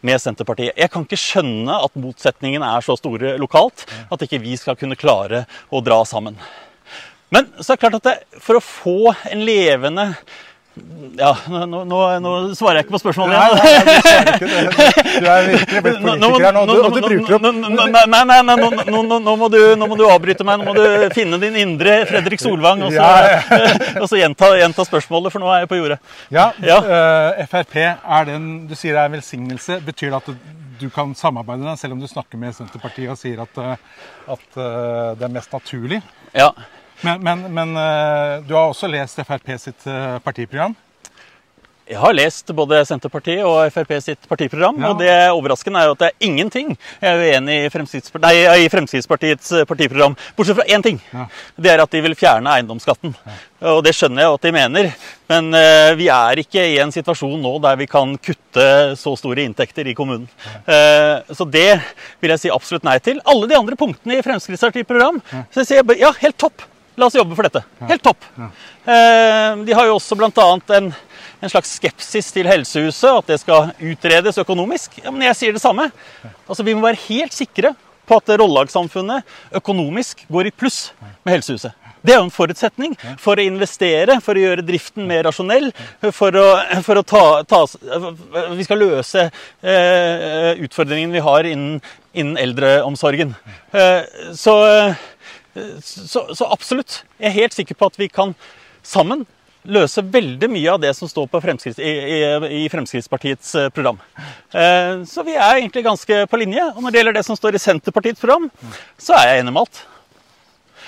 med 0.01 0.21
Senterpartiet. 0.21 0.73
Jeg 0.75 0.89
kan 0.91 1.05
ikke 1.05 1.19
skjønne 1.19 1.77
at 1.85 1.97
motsetningene 1.99 2.67
er 2.77 2.83
så 2.85 2.97
store 2.97 3.35
lokalt 3.39 3.85
at 4.11 4.25
ikke 4.25 4.41
vi 4.41 4.57
skal 4.59 4.77
kunne 4.79 4.97
klare 4.99 5.45
å 5.69 5.83
dra 5.85 6.01
sammen. 6.09 6.39
Men 7.31 7.47
så 7.61 7.71
er 7.71 7.77
det 7.77 7.83
klart 7.85 7.99
at 8.01 8.07
det, 8.09 8.41
for 8.43 8.59
å 8.59 8.63
få 8.65 9.13
en 9.31 9.45
levende 9.47 10.09
Ja, 11.19 11.33
nå, 11.51 11.65
nå, 11.67 11.79
nå, 11.83 11.97
nå 12.23 12.29
svarer 12.55 12.77
jeg 12.79 12.85
ikke 12.85 12.93
på 12.95 12.99
spørsmålet 13.01 13.33
igjen. 13.35 13.55
nei, 13.59 14.11
nei, 14.15 14.35
du. 14.39 14.45
Du 15.21 15.25
er 15.27 15.47
virkelig 15.49 15.81
blitt 15.83 15.97
politiker 16.05 16.45
her 16.45 16.53
nå, 16.55 16.61
du- 16.69 16.77
og 16.85 16.93
du 16.95 17.01
bruker 17.03 17.35
opp 17.35 17.43
Nei, 17.43 18.05
nei, 18.07 18.21
nei, 18.29 18.37
nå, 18.47 18.69
nå, 18.87 19.01
nå, 19.09 19.17
nå, 19.25 19.33
må 19.41 19.49
du, 19.51 19.57
nå 19.75 19.89
må 19.91 19.97
du 19.99 20.05
avbryte 20.07 20.45
meg. 20.47 20.63
Nå 20.63 20.69
må 20.71 20.75
du 20.77 21.09
finne 21.17 21.41
din 21.43 21.57
indre 21.59 21.97
Fredrik 22.07 22.39
Solvang 22.39 22.85
og 22.87 22.95
så, 22.95 23.03
Ja, 23.03 23.59
og 24.01 24.07
så 24.07 24.21
gjenta, 24.21 24.53
gjenta 24.61 24.87
spørsmålet, 24.87 25.35
for 25.35 25.43
nå 25.43 25.51
er 25.51 25.65
jeg 25.65 25.71
på 25.73 25.81
jordet. 25.81 25.99
Ja, 26.31 26.47
Ja. 26.63 26.79
eh, 26.79 27.43
Frp 27.51 27.75
er 27.83 28.31
den 28.31 28.47
du 28.71 28.75
sier 28.79 28.95
er 28.95 29.11
en 29.11 29.17
velsignelse. 29.19 29.81
Betyr 29.91 30.13
det 30.15 30.21
at 30.23 30.31
du, 30.31 30.51
du 30.85 30.89
kan 30.95 31.11
samarbeide 31.19 31.67
med 31.67 31.77
selv 31.83 31.97
om 31.99 32.01
du 32.01 32.07
snakker 32.07 32.39
med 32.39 32.55
Senterpartiet 32.55 33.11
og 33.11 33.19
sier 33.19 33.43
at, 33.43 33.59
eh, 33.59 33.75
at 34.31 34.47
eh, 34.55 35.09
det 35.19 35.27
er 35.27 35.35
mest 35.35 35.51
naturlig? 35.51 35.99
Ja. 36.31 36.53
Men, 37.01 37.23
men, 37.25 37.43
men 37.53 37.75
eh, 37.81 38.37
du 38.45 38.55
har 38.57 38.69
også 38.69 38.89
lest 38.91 39.21
Frp 39.25 39.53
sitt 39.59 39.87
eh, 39.89 40.17
partiprogram? 40.25 40.75
Jeg 41.91 41.99
har 41.99 42.13
lest 42.15 42.47
både 42.55 42.77
Senterpartiet 42.87 43.41
og 43.43 43.65
Frp 43.73 43.89
sitt 43.99 44.27
partiprogram, 44.29 44.77
Ja. 44.79 44.91
og 44.93 44.99
det 45.01 45.11
overraskende 45.33 45.81
er 45.81 45.89
jo 45.89 45.95
at 45.97 45.99
det 45.99 46.07
er 46.07 46.27
ingenting 46.29 46.69
jeg 47.01 47.09
er 47.09 47.19
uenig 47.19 47.57
i, 47.65 47.71
Fremskrittsparti 47.73 48.23
nei, 48.23 48.61
i 48.63 48.69
Fremskrittspartiets 48.71 49.51
eh, 49.57 49.65
partiprogram, 49.67 50.15
bortsett 50.37 50.61
fra 50.61 50.67
én 50.71 50.85
ting. 50.85 51.01
Ja. 51.11 51.25
Det 51.57 51.73
er 51.73 51.83
at 51.83 51.91
de 51.91 52.03
vil 52.05 52.15
fjerne 52.15 52.53
eiendomsskatten. 52.53 53.15
Og 53.73 53.81
det 53.83 53.95
skjønner 53.97 54.23
jeg 54.23 54.37
at 54.37 54.45
de 54.47 54.53
mener, 54.55 54.89
men 55.29 55.51
uh, 55.53 55.91
vi 55.99 56.07
er 56.09 56.39
ikke 56.41 56.63
i 56.71 56.79
en 56.81 56.93
situasjon 56.95 57.35
nå 57.43 57.51
der 57.61 57.75
vi 57.77 57.85
kan 57.91 58.15
kutte 58.23 58.65
så 58.97 59.13
store 59.19 59.43
inntekter 59.43 59.85
i 59.85 59.93
kommunen. 59.97 60.25
Uh, 60.65 61.21
så 61.29 61.45
det 61.45 61.75
vil 62.23 62.33
jeg 62.33 62.45
si 62.45 62.53
absolutt 62.53 62.87
nei 62.87 62.97
til. 63.03 63.19
Alle 63.29 63.51
de 63.51 63.59
andre 63.59 63.77
punktene 63.77 64.17
i 64.17 64.25
Fremskrittspartiets 64.25 64.89
program, 64.89 65.19
så 65.51 65.61
jeg 65.61 65.69
sier 65.73 65.85
bare, 65.85 66.01
ja, 66.01 66.13
helt 66.23 66.39
topp. 66.41 66.65
La 66.99 67.07
oss 67.07 67.15
jobbe 67.15 67.35
for 67.37 67.47
dette. 67.47 67.61
Helt 67.87 68.03
topp. 68.03 68.25
Eh, 68.39 69.61
de 69.65 69.75
har 69.77 69.87
jo 69.87 69.95
også 69.95 70.17
bl.a. 70.19 70.47
En, 70.77 70.89
en 71.41 71.53
slags 71.53 71.75
skepsis 71.79 72.31
til 72.35 72.49
helsehuset, 72.49 73.09
at 73.11 73.31
det 73.31 73.39
skal 73.41 73.71
utredes 73.93 74.41
økonomisk. 74.43 74.99
Ja, 75.03 75.13
men 75.13 75.23
jeg 75.29 75.39
sier 75.39 75.55
det 75.55 75.63
samme. 75.63 75.89
Altså, 76.47 76.65
Vi 76.67 76.75
må 76.75 76.83
være 76.85 76.99
helt 77.07 77.33
sikre 77.37 77.73
på 78.09 78.17
at 78.19 78.33
Rollag-samfunnet 78.41 79.23
økonomisk 79.61 80.25
går 80.31 80.49
i 80.49 80.55
pluss 80.55 80.89
med 81.23 81.37
helsehuset. 81.37 81.77
Det 82.01 82.15
er 82.15 82.17
jo 82.17 82.25
en 82.25 82.33
forutsetning 82.33 82.95
for 83.21 83.37
å 83.37 83.43
investere, 83.45 84.15
for 84.25 84.33
å 84.37 84.41
gjøre 84.41 84.65
driften 84.65 85.05
mer 85.05 85.21
rasjonell, 85.27 85.67
for 86.17 86.33
å, 86.33 86.45
for 86.81 86.97
å 86.97 87.03
ta, 87.05 87.21
ta 87.45 87.59
Vi 88.57 88.65
skal 88.65 88.81
løse 88.81 89.27
eh, 89.61 90.57
utfordringen 90.65 91.13
vi 91.13 91.21
har 91.21 91.45
innen, 91.45 91.77
innen 92.17 92.39
eldreomsorgen. 92.41 93.35
Eh, 93.69 94.01
så, 94.33 94.55
så, 95.83 96.25
så 96.35 96.47
absolutt. 96.47 97.03
Jeg 97.19 97.31
er 97.31 97.39
helt 97.41 97.55
sikker 97.57 97.77
på 97.77 97.91
at 97.91 97.99
vi 97.99 98.07
kan 98.11 98.35
sammen 98.83 99.25
løse 99.69 100.01
veldig 100.01 100.49
mye 100.49 100.73
av 100.73 100.81
det 100.81 100.93
som 100.97 101.09
står 101.09 101.27
Fremskritts, 101.41 101.79
i, 101.79 101.91
i, 101.91 102.63
i 102.63 102.69
Fremskrittspartiets 102.69 103.53
eh, 103.55 103.69
program. 103.69 103.99
Eh, 104.51 105.03
så 105.05 105.25
vi 105.27 105.35
er 105.37 105.59
egentlig 105.59 105.83
ganske 105.85 106.23
på 106.27 106.41
linje. 106.41 106.65
Og 106.75 106.81
når 106.81 106.91
det 106.91 107.01
gjelder 107.01 107.19
det 107.19 107.25
som 107.27 107.37
står 107.37 107.57
i 107.57 107.61
Senterpartiets 107.61 108.21
program, 108.21 108.49
så 108.97 109.17
er 109.19 109.27
jeg 109.29 109.43
enig 109.43 109.53
med 109.53 109.65
alt. 109.65 109.83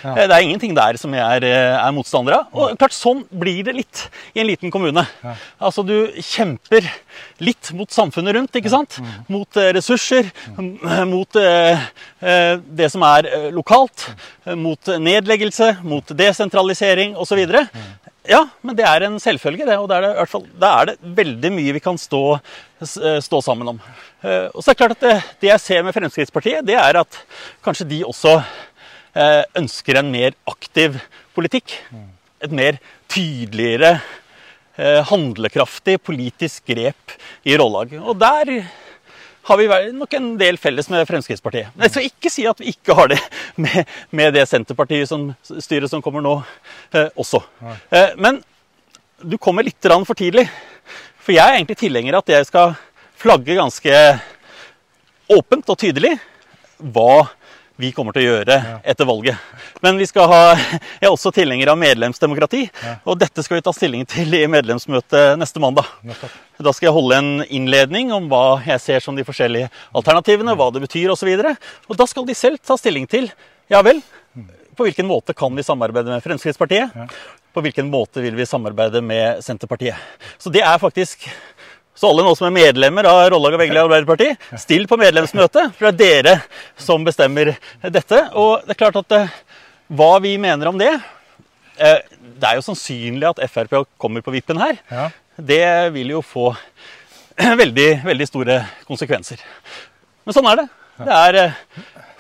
Ja. 0.04 0.16
Eh, 0.18 0.28
Det 0.28 0.36
er 0.36 0.44
ingenting 0.44 0.76
der 0.76 0.98
som 1.00 1.14
jeg 1.16 1.24
er, 1.24 1.44
eh, 1.48 1.88
er 1.88 1.92
motstander 1.96 2.34
av. 2.40 2.48
Og 2.54 2.78
klart, 2.78 2.92
sånn 2.96 3.24
blir 3.32 3.64
det 3.64 3.76
litt 3.76 4.10
i 4.36 4.42
en 4.42 4.48
liten 4.48 4.72
kommune. 4.72 5.06
Altså, 5.62 5.86
du 5.86 6.12
kjemper 6.20 6.84
litt 7.40 7.72
mot 7.74 7.90
samfunnet 7.90 8.36
rundt, 8.36 8.56
ikke 8.60 8.72
sant? 8.72 9.00
Mot 9.32 9.58
eh, 9.58 9.72
ressurser, 9.78 10.30
mot 11.08 11.36
eh, 11.40 11.88
det 12.68 12.92
som 12.92 13.04
er 13.08 13.30
lokalt, 13.56 14.10
eh, 14.46 14.56
mot 14.56 14.80
nedleggelse, 15.00 15.78
mot 15.84 16.06
desentralisering 16.06 17.16
osv. 17.16 17.46
Ja, 18.24 18.46
men 18.64 18.76
det 18.76 18.86
er 18.88 19.04
en 19.04 19.18
selvfølge, 19.20 19.66
det. 19.68 19.76
Og 19.80 19.90
da 19.92 19.98
er 20.00 20.22
er 20.24 20.86
det 20.86 20.98
veldig 21.04 21.52
mye 21.52 21.74
vi 21.76 21.82
kan 21.84 21.98
stå, 22.00 22.40
stå 22.80 23.42
sammen 23.44 23.74
om. 23.74 23.82
Og 24.24 24.62
så 24.64 24.72
er 24.72 24.74
det 24.74 24.80
klart 24.80 24.96
at 24.96 25.04
det, 25.04 25.16
det 25.42 25.50
jeg 25.50 25.60
ser 25.60 25.84
med 25.84 25.94
Fremskrittspartiet, 25.94 26.64
det 26.66 26.78
er 26.80 27.02
at 27.02 27.20
kanskje 27.64 27.88
de 27.90 28.04
også 28.08 28.38
ønsker 29.14 30.00
en 30.00 30.12
mer 30.14 30.34
aktiv 30.50 30.98
politikk. 31.36 31.76
Et 32.44 32.52
mer 32.52 32.80
tydeligere, 33.14 34.02
eh, 34.78 35.02
handlekraftig 35.10 36.00
politisk 36.02 36.66
grep 36.66 37.18
i 37.46 37.58
Rollag. 37.58 37.94
Og 38.02 38.18
der 38.20 38.64
har 39.44 39.60
vi 39.60 39.68
nok 39.92 40.14
en 40.14 40.38
del 40.40 40.58
felles 40.58 40.90
med 40.90 41.06
Fremskrittspartiet. 41.08 41.74
Men 41.76 41.86
jeg 41.86 41.92
skal 41.92 42.08
ikke 42.08 42.32
si 42.32 42.46
at 42.48 42.60
vi 42.62 42.72
ikke 42.72 42.96
har 42.96 43.12
det 43.12 43.20
med, 43.64 43.86
med 44.12 44.34
det 44.34 44.48
Senterpartiet 44.48 45.10
som 45.10 45.34
styret 45.44 45.92
som 45.92 46.02
kommer 46.02 46.24
nå, 46.24 46.38
eh, 46.96 47.10
også. 47.20 47.44
Eh, 47.92 48.16
men 48.18 48.42
du 49.24 49.38
kommer 49.38 49.64
litt 49.64 49.84
for 49.84 50.16
tidlig. 50.16 50.48
For 51.24 51.36
jeg 51.36 51.44
er 51.44 51.60
egentlig 51.60 51.80
tilhenger 51.80 52.16
av 52.16 52.24
at 52.24 52.34
jeg 52.34 52.48
skal 52.48 52.76
flagge 53.20 53.56
ganske 53.56 54.00
åpent 55.32 55.70
og 55.72 55.80
tydelig 55.80 56.18
hva 56.84 57.30
vi 57.76 57.90
kommer 57.96 58.14
til 58.14 58.24
å 58.24 58.34
gjøre 58.36 58.58
etter 58.86 59.08
valget. 59.10 59.40
Men 59.82 59.98
vi 59.98 60.06
skal 60.10 60.28
ha, 60.30 60.42
jeg 60.54 61.08
er 61.08 61.12
også 61.12 61.32
tilhenger 61.34 61.72
av 61.74 61.80
medlemsdemokrati, 61.82 62.68
og 63.10 63.18
dette 63.22 63.44
skal 63.46 63.58
vi 63.58 63.66
ta 63.66 63.74
stilling 63.76 64.06
til 64.10 64.36
i 64.38 64.44
medlemsmøtet 64.52 65.40
neste 65.42 65.62
mandag. 65.64 65.90
Nettopp. 66.06 66.36
Da 66.64 66.74
skal 66.76 66.92
jeg 66.92 66.96
holde 66.96 67.18
en 67.18 67.32
innledning 67.50 68.14
om 68.14 68.30
hva 68.32 68.62
jeg 68.68 68.82
ser 68.84 69.04
som 69.04 69.18
de 69.18 69.26
forskjellige 69.26 69.72
alternativene, 69.96 70.54
hva 70.58 70.70
det 70.74 70.84
betyr 70.86 71.14
osv. 71.16 71.32
Og, 71.34 71.72
og 71.90 72.00
da 72.00 72.10
skal 72.10 72.30
de 72.30 72.38
selv 72.38 72.62
ta 72.62 72.78
stilling 72.80 73.10
til 73.10 73.32
ja 73.72 73.82
vel, 73.86 74.04
på 74.74 74.88
hvilken 74.88 75.08
måte 75.08 75.34
kan 75.38 75.54
vi 75.56 75.64
samarbeide 75.66 76.14
med 76.14 76.24
Fremskrittspartiet? 76.24 76.94
På 77.54 77.62
hvilken 77.62 77.90
måte 77.94 78.22
vil 78.24 78.36
vi 78.38 78.46
samarbeide 78.50 79.02
med 79.06 79.44
Senterpartiet? 79.46 79.98
Så 80.42 80.50
det 80.54 80.64
er 80.66 80.82
faktisk 80.82 81.28
så 81.96 82.10
alle 82.10 82.24
nå 82.26 82.32
som 82.36 82.48
er 82.48 82.56
medlemmer 82.56 83.06
av 83.06 83.20
Rollag 83.32 83.54
og 83.54 83.62
Vegli 83.62 83.78
Arbeiderparti, 83.78 84.32
still 84.60 84.88
på 84.90 84.98
medlemsmøte. 84.98 85.68
for 85.78 85.92
det 85.92 86.08
er 86.10 86.24
dere 86.24 86.36
som 86.78 87.04
bestemmer 87.06 87.54
dette. 87.82 88.22
Og 88.34 88.64
det 88.66 88.74
er 88.74 88.80
klart 88.80 88.98
at 89.04 89.16
eh, 89.18 89.36
hva 89.94 90.16
vi 90.24 90.34
mener 90.42 90.72
om 90.72 90.80
det 90.80 90.90
eh, 90.90 92.00
Det 92.10 92.50
er 92.50 92.58
jo 92.58 92.66
sannsynlig 92.66 93.30
at 93.30 93.44
Frp 93.52 93.84
kommer 94.02 94.26
på 94.26 94.34
vippen 94.34 94.58
her. 94.58 94.80
Ja. 94.90 95.10
Det 95.38 95.66
vil 95.94 96.16
jo 96.16 96.24
få 96.26 96.50
veldig, 97.62 97.90
veldig 98.06 98.28
store 98.28 98.58
konsekvenser. 98.90 99.44
Men 100.26 100.36
sånn 100.36 100.50
er 100.50 100.64
det. 100.64 100.68
Det 100.98 101.20
er 101.20 101.40
eh, 101.44 101.62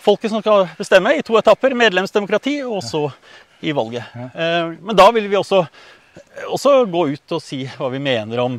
folket 0.06 0.30
som 0.36 0.46
skal 0.46 0.68
bestemme 0.78 1.16
i 1.18 1.26
to 1.26 1.40
etapper. 1.42 1.74
Medlemsdemokrati 1.82 2.60
og 2.68 2.84
så 2.86 3.08
i 3.64 3.72
valget. 3.72 4.04
Men 4.84 4.92
da 4.92 5.06
vil 5.16 5.30
vi 5.32 5.38
også, 5.40 5.62
også 6.52 6.82
gå 6.92 7.06
ut 7.14 7.36
og 7.38 7.40
si 7.40 7.62
hva 7.78 7.88
vi 7.94 8.02
mener 8.04 8.42
om, 8.44 8.58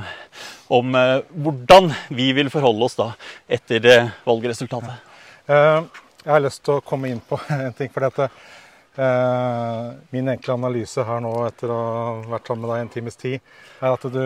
om 0.74 0.94
eh, 0.98 1.20
hvordan 1.44 1.90
vi 2.14 2.30
vil 2.36 2.50
forholde 2.52 2.86
oss 2.88 2.96
da 2.98 3.10
etter 3.58 3.86
eh, 3.90 4.10
valgresultatet. 4.26 5.12
Eh, 5.46 5.80
Jeg 6.24 6.32
har 6.32 6.40
lyst 6.40 6.62
til 6.64 6.78
å 6.78 6.84
komme 6.84 7.10
inn 7.12 7.20
på 7.28 7.36
en 7.54 7.74
ting. 7.76 7.90
for 7.92 8.06
dette. 8.06 8.28
Min 10.14 10.28
enkle 10.30 10.54
analyse 10.54 11.02
her 11.04 11.18
nå 11.20 11.32
etter 11.48 11.72
å 11.74 11.78
ha 11.80 12.12
vært 12.36 12.46
sammen 12.46 12.62
med 12.62 12.70
deg 12.70 12.82
en 12.84 12.92
times 12.94 13.16
tid, 13.18 13.40
er 13.82 13.90
at 13.96 14.04
du, 14.14 14.20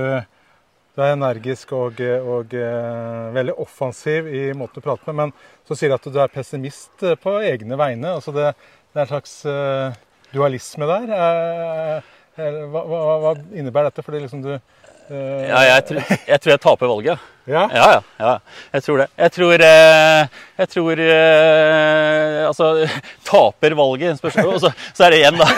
du 0.93 1.01
er 1.01 1.15
energisk 1.15 1.73
og, 1.73 2.03
og 2.05 2.53
veldig 3.35 3.55
offensiv 3.65 4.29
i 4.29 4.43
måten 4.53 4.77
du 4.77 4.85
prater 4.85 5.09
med, 5.09 5.17
men 5.33 5.65
så 5.65 5.73
sier 5.79 5.89
du 5.89 5.97
at 5.97 6.11
du 6.13 6.21
er 6.21 6.35
pessimist 6.35 7.07
på 7.25 7.35
egne 7.49 7.81
vegne. 7.81 8.13
altså 8.19 8.35
Det, 8.37 8.51
det 8.93 9.01
er 9.01 9.07
en 9.07 9.11
slags 9.15 9.35
dualisme 10.37 10.91
der. 10.93 11.15
Hva, 12.37 12.85
hva, 12.93 13.01
hva 13.25 13.33
innebærer 13.57 13.89
dette? 13.89 14.05
Fordi 14.05 14.21
liksom 14.27 14.45
du 14.45 14.53
Ja, 15.09 15.61
jeg, 15.65 15.85
tror, 15.89 16.01
jeg 16.29 16.41
tror 16.45 16.53
jeg 16.53 16.61
taper 16.61 16.91
valget. 16.91 17.21
ja? 17.49 17.63
Ja, 17.73 17.85
ja, 17.95 18.01
ja. 18.21 18.33
Jeg 18.75 18.83
tror 18.85 18.99
det. 19.01 19.07
Jeg 19.17 19.33
tror, 19.33 19.63
eh, 19.65 20.41
jeg 20.61 20.69
tror 20.75 21.01
eh, 21.01 22.41
Altså, 22.49 22.67
taper 23.31 23.77
valget 23.79 24.19
spørs- 24.21 24.37
Og 24.45 24.59
så, 24.61 24.71
så 24.93 25.07
er 25.07 25.15
det 25.15 25.21
igjen, 25.23 25.41
da. 25.41 25.49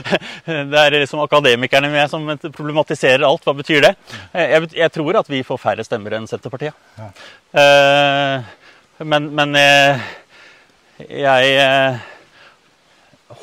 Det 0.74 0.82
er 0.82 0.98
liksom 0.98 1.22
akademikerne 1.24 1.88
med 1.92 2.10
som 2.12 2.28
problematiserer 2.52 3.24
alt. 3.24 3.44
Hva 3.48 3.54
betyr 3.56 3.86
det? 3.88 3.94
Jeg, 4.36 4.68
jeg 4.82 4.92
tror 4.98 5.20
at 5.22 5.32
vi 5.32 5.40
får 5.48 5.62
færre 5.64 5.86
stemmer 5.86 6.18
enn 6.18 6.28
Senterpartiet. 6.28 6.76
Eh, 7.56 8.50
men, 9.08 9.30
men 9.32 9.56
eh, 9.56 10.04
jeg 11.08 11.54
eh, 11.56 12.02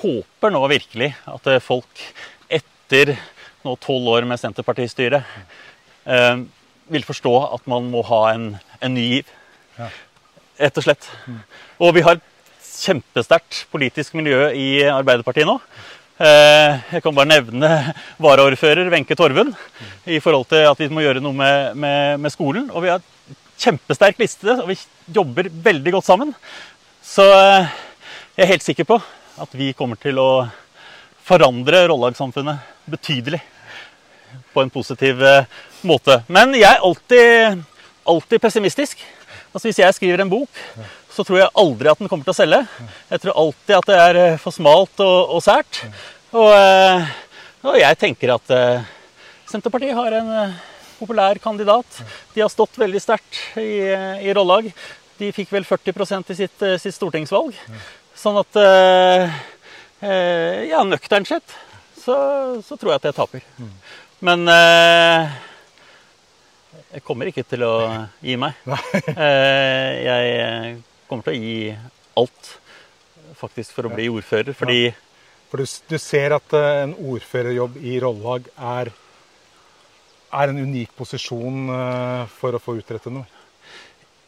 håper 0.03 0.53
nå 0.53 0.61
virkelig 0.69 1.09
at 1.33 1.49
eh, 1.49 1.61
folk 1.63 2.05
etter 2.53 3.15
nå 3.67 3.75
tolv 3.83 4.07
år 4.15 4.25
med 4.29 4.39
Senterpartistyre 4.41 5.21
eh, 6.07 6.39
vil 6.87 7.05
forstå 7.07 7.33
at 7.57 7.67
man 7.69 7.89
må 7.91 8.01
ha 8.07 8.21
en, 8.31 8.49
en 8.79 8.93
ny 8.95 9.05
giv. 9.17 9.31
Ja. 9.77 9.91
Rett 10.63 10.79
og 10.79 10.85
slett. 10.87 11.05
Og 11.83 11.91
vi 11.97 12.01
har 12.05 12.17
et 12.17 12.33
kjempesterkt 12.77 13.65
politisk 13.73 14.15
miljø 14.17 14.47
i 14.55 14.69
Arbeiderpartiet 14.89 15.49
nå. 15.49 15.57
Eh, 16.17 16.77
Jeg 16.95 17.03
kan 17.05 17.13
bare 17.17 17.29
nevne 17.29 17.69
varaordfører 18.23 18.89
Wenche 18.93 19.17
Torvund 19.17 19.51
i 20.09 20.21
forhold 20.23 20.47
til 20.49 20.65
at 20.69 20.79
vi 20.81 20.87
må 20.93 21.03
gjøre 21.05 21.21
noe 21.21 21.35
med, 21.37 21.75
med, 21.77 22.23
med 22.23 22.33
skolen. 22.33 22.71
Og 22.71 22.85
vi 22.85 22.93
har 22.93 23.03
en 23.03 23.37
kjempesterk 23.57 24.17
liste, 24.21 24.55
og 24.55 24.71
vi 24.71 24.79
jobber 25.13 25.51
veldig 25.51 25.93
godt 25.97 26.07
sammen. 26.07 26.33
Så 27.05 27.25
eh, 27.35 27.69
jeg 28.37 28.47
er 28.47 28.53
helt 28.55 28.65
sikker 28.65 28.87
på 28.89 28.97
at 29.37 29.53
vi 29.57 29.73
kommer 29.77 29.99
til 30.01 30.17
å 30.21 30.47
forandre 31.27 31.83
Rollag-samfunnet 31.91 32.89
betydelig 32.89 33.41
på 34.57 34.63
en 34.65 34.73
positiv 34.73 35.21
eh, 35.21 35.45
måte. 35.85 36.21
Men 36.33 36.55
jeg 36.57 36.65
er 36.65 36.81
alltid, 36.85 37.61
alltid 38.09 38.41
pessimistisk. 38.41 39.03
Altså 39.53 39.69
Hvis 39.69 39.81
jeg 39.81 39.95
skriver 39.95 40.23
en 40.23 40.31
bok, 40.31 40.61
så 41.13 41.25
tror 41.25 41.39
jeg 41.41 41.53
aldri 41.57 41.91
at 41.91 42.01
den 42.01 42.09
kommer 42.09 42.25
til 42.25 42.33
å 42.33 42.37
selge. 42.37 42.61
Jeg 43.11 43.21
tror 43.23 43.37
alltid 43.43 43.75
at 43.77 43.89
det 43.89 43.97
er 44.01 44.19
eh, 44.23 44.39
for 44.41 44.55
smalt 44.55 45.03
og, 45.05 45.35
og 45.37 45.43
sært. 45.45 45.83
Og, 46.33 46.49
eh, 46.53 47.11
og 47.67 47.77
jeg 47.77 47.99
tenker 48.01 48.33
at 48.35 48.55
Senterpartiet 49.47 49.95
har 49.95 50.17
en 50.17 50.31
populær 50.97 51.37
kandidat. 51.41 52.01
De 52.33 52.41
har 52.43 52.51
stått 52.51 52.79
veldig 52.81 53.01
sterkt 53.01 53.37
i, 53.61 53.85
i 54.25 54.33
Rollag. 54.35 54.71
De 55.17 55.29
fikk 55.33 55.53
vel 55.53 55.65
40% 55.67 56.33
i 56.33 56.37
sitt, 56.41 56.65
sitt 56.81 56.95
stortingsvalg. 56.97 57.55
Sånn 58.17 58.37
at 58.41 58.59
Ja, 59.97 60.83
nøkternt 60.85 61.29
sett 61.29 61.55
så, 62.07 62.61
så 62.63 62.77
tror 62.79 62.93
jeg 62.93 63.01
at 63.01 63.09
jeg 63.09 63.17
taper. 63.17 63.43
Men 64.19 64.47
eh, 64.49 65.33
Jeg 66.95 67.03
kommer 67.05 67.29
ikke 67.29 67.43
til 67.45 67.65
å 67.67 67.73
gi 68.23 68.37
meg. 68.39 68.57
Eh, 69.17 69.91
jeg 70.07 70.77
kommer 71.07 71.27
til 71.27 71.35
å 71.35 71.41
gi 71.41 71.59
alt 72.17 72.49
faktisk 73.37 73.75
for 73.75 73.87
å 73.87 73.93
bli 73.93 74.07
ordfører, 74.09 74.55
fordi 74.57 74.89
For 75.51 75.61
du, 75.61 75.69
du 75.93 75.97
ser 76.01 76.33
at 76.35 76.55
eh, 76.57 76.83
en 76.87 76.95
ordførerjobb 76.97 77.77
i 77.79 77.99
Rollag 78.01 78.49
er, 78.57 78.89
er 80.41 80.51
en 80.51 80.63
unik 80.65 80.95
posisjon 80.97 81.69
eh, 81.77 82.23
for 82.39 82.57
å 82.57 82.61
få 82.63 82.79
utrettet 82.81 83.13
noe? 83.13 83.27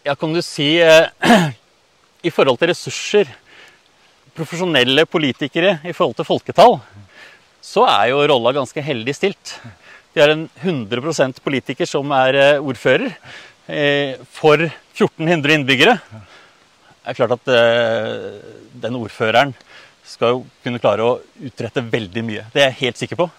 Ja, 0.05 0.13
kan 0.15 0.31
du 0.31 0.39
si 0.45 0.75
eh, 0.79 1.09
I 2.27 2.31
forhold 2.31 2.61
til 2.61 2.71
ressurser, 2.71 3.33
profesjonelle 4.37 5.07
politikere 5.09 5.79
i 5.83 5.95
forhold 5.95 6.19
til 6.19 6.29
folketall, 6.29 6.77
så 7.61 7.85
er 7.89 8.09
jo 8.11 8.23
Rolla 8.29 8.53
ganske 8.55 8.83
heldig 8.83 9.15
stilt. 9.15 9.53
Vi 10.13 10.21
har 10.21 10.31
en 10.33 10.47
100% 10.63 11.41
politiker 11.45 11.87
som 11.89 12.11
er 12.15 12.37
eh, 12.39 12.63
ordfører 12.63 13.11
eh, 13.67 14.17
for 14.33 14.63
1400 14.63 15.59
innbyggere. 15.59 15.97
Det 16.09 17.13
er 17.13 17.17
klart 17.19 17.35
at 17.37 17.51
eh, 17.53 18.39
den 18.83 18.97
ordføreren 18.99 19.53
skal 20.09 20.33
jo 20.33 20.41
kunne 20.63 20.81
klare 20.81 21.05
å 21.05 21.19
utrette 21.45 21.83
veldig 21.85 22.25
mye. 22.25 22.47
Det 22.53 22.63
er 22.63 22.71
jeg 22.71 22.81
helt 22.81 23.01
sikker 23.03 23.19
på. 23.21 23.29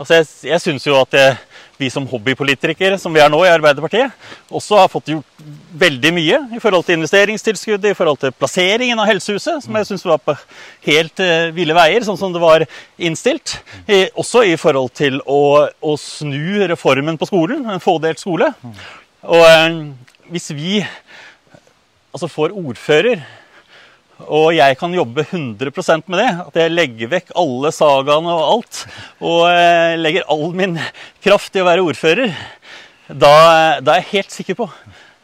Altså 0.00 0.18
jeg 0.18 0.28
jeg 0.48 0.62
syns 0.62 0.86
jo 0.86 0.94
at 0.96 1.14
jeg, 1.16 1.34
vi 1.80 1.88
som 1.90 2.06
hobbypolitikere, 2.06 2.96
som 3.00 3.12
vi 3.14 3.20
er 3.20 3.30
nå 3.32 3.40
i 3.44 3.50
Arbeiderpartiet, 3.50 4.14
også 4.52 4.78
har 4.78 4.90
fått 4.92 5.10
gjort 5.12 5.42
veldig 5.82 6.12
mye 6.14 6.38
i 6.54 6.60
forhold 6.62 6.86
til 6.86 6.98
investeringstilskuddet, 7.00 7.90
i 7.90 7.98
forhold 7.98 8.20
til 8.22 8.34
plasseringen 8.36 9.00
av 9.02 9.08
helsehuset, 9.10 9.64
som 9.64 9.78
jeg 9.78 9.88
syns 9.88 10.06
var 10.06 10.22
på 10.22 10.36
helt 10.86 11.22
uh, 11.24 11.50
ville 11.56 11.76
veier, 11.76 12.06
sånn 12.06 12.20
som 12.20 12.34
det 12.34 12.42
var 12.42 12.64
innstilt. 13.02 13.56
I, 13.88 14.04
også 14.14 14.44
i 14.46 14.56
forhold 14.60 14.94
til 14.96 15.18
å, 15.26 15.42
å 15.68 15.96
snu 16.00 16.62
reformen 16.70 17.18
på 17.20 17.28
skolen, 17.28 17.66
en 17.66 17.82
fådelt 17.82 18.22
skole. 18.22 18.52
Og 19.26 19.42
uh, 19.42 19.82
hvis 20.32 20.52
vi 20.54 20.80
altså 22.12 22.30
får 22.30 22.54
ordfører 22.56 23.24
og 24.28 24.52
jeg 24.54 24.76
kan 24.80 24.92
jobbe 24.94 25.24
100% 25.24 26.08
med 26.12 26.20
det. 26.22 26.28
At 26.46 26.58
jeg 26.60 26.72
legger 26.74 27.10
vekk 27.12 27.32
alle 27.38 27.72
sagaene 27.74 28.34
og 28.34 28.44
alt. 28.48 28.82
Og 29.20 29.40
eh, 29.50 29.94
legger 30.00 30.28
all 30.32 30.52
min 30.56 30.76
kraft 31.24 31.56
i 31.56 31.62
å 31.62 31.66
være 31.68 31.84
ordfører. 31.86 32.34
Da, 33.08 33.32
da 33.82 33.96
er 33.96 34.02
jeg 34.02 34.10
helt 34.12 34.36
sikker 34.36 34.58
på 34.62 34.68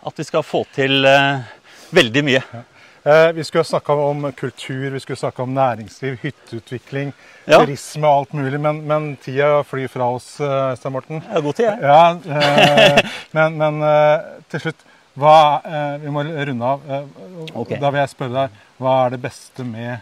at 0.09 0.19
vi 0.21 0.27
skal 0.27 0.45
få 0.47 0.65
til 0.75 1.05
eh, 1.09 1.47
veldig 1.95 2.25
mye. 2.27 2.43
Eh, 3.09 3.31
vi 3.37 3.45
skulle 3.47 3.65
snakka 3.65 3.97
om 4.09 4.27
kultur, 4.37 4.89
vi 4.95 5.01
skulle 5.05 5.21
snakka 5.21 5.45
om 5.47 5.55
næringsliv, 5.57 6.19
hytteutvikling, 6.25 7.15
Ja. 7.49 7.63
turisme 7.63 8.05
og 8.05 8.19
alt 8.27 8.35
mulig, 8.37 8.59
men, 8.61 8.83
men 8.85 9.07
tida 9.25 9.63
flyr 9.65 9.89
fra 9.89 10.11
oss, 10.19 10.35
Stein 10.37 10.93
Morten. 10.93 11.23
Ja, 11.25 11.41
god 11.41 11.57
tid, 11.57 11.71
jeg. 11.71 11.81
Ja, 11.81 13.07
men, 13.39 13.57
men 13.63 13.81
til 14.53 14.67
slutt 14.67 14.88
hva, 15.19 15.61
eh, 15.65 15.95
Vi 16.05 16.13
må 16.15 16.23
runde 16.25 16.65
av. 16.65 16.85
Eh, 16.89 17.05
okay. 17.55 17.79
Da 17.81 17.91
vil 17.91 18.03
jeg 18.03 18.15
spørre 18.15 18.37
deg, 18.45 18.61
hva 18.79 18.95
er 19.05 19.15
det 19.15 19.23
beste 19.23 19.67
med 19.67 19.99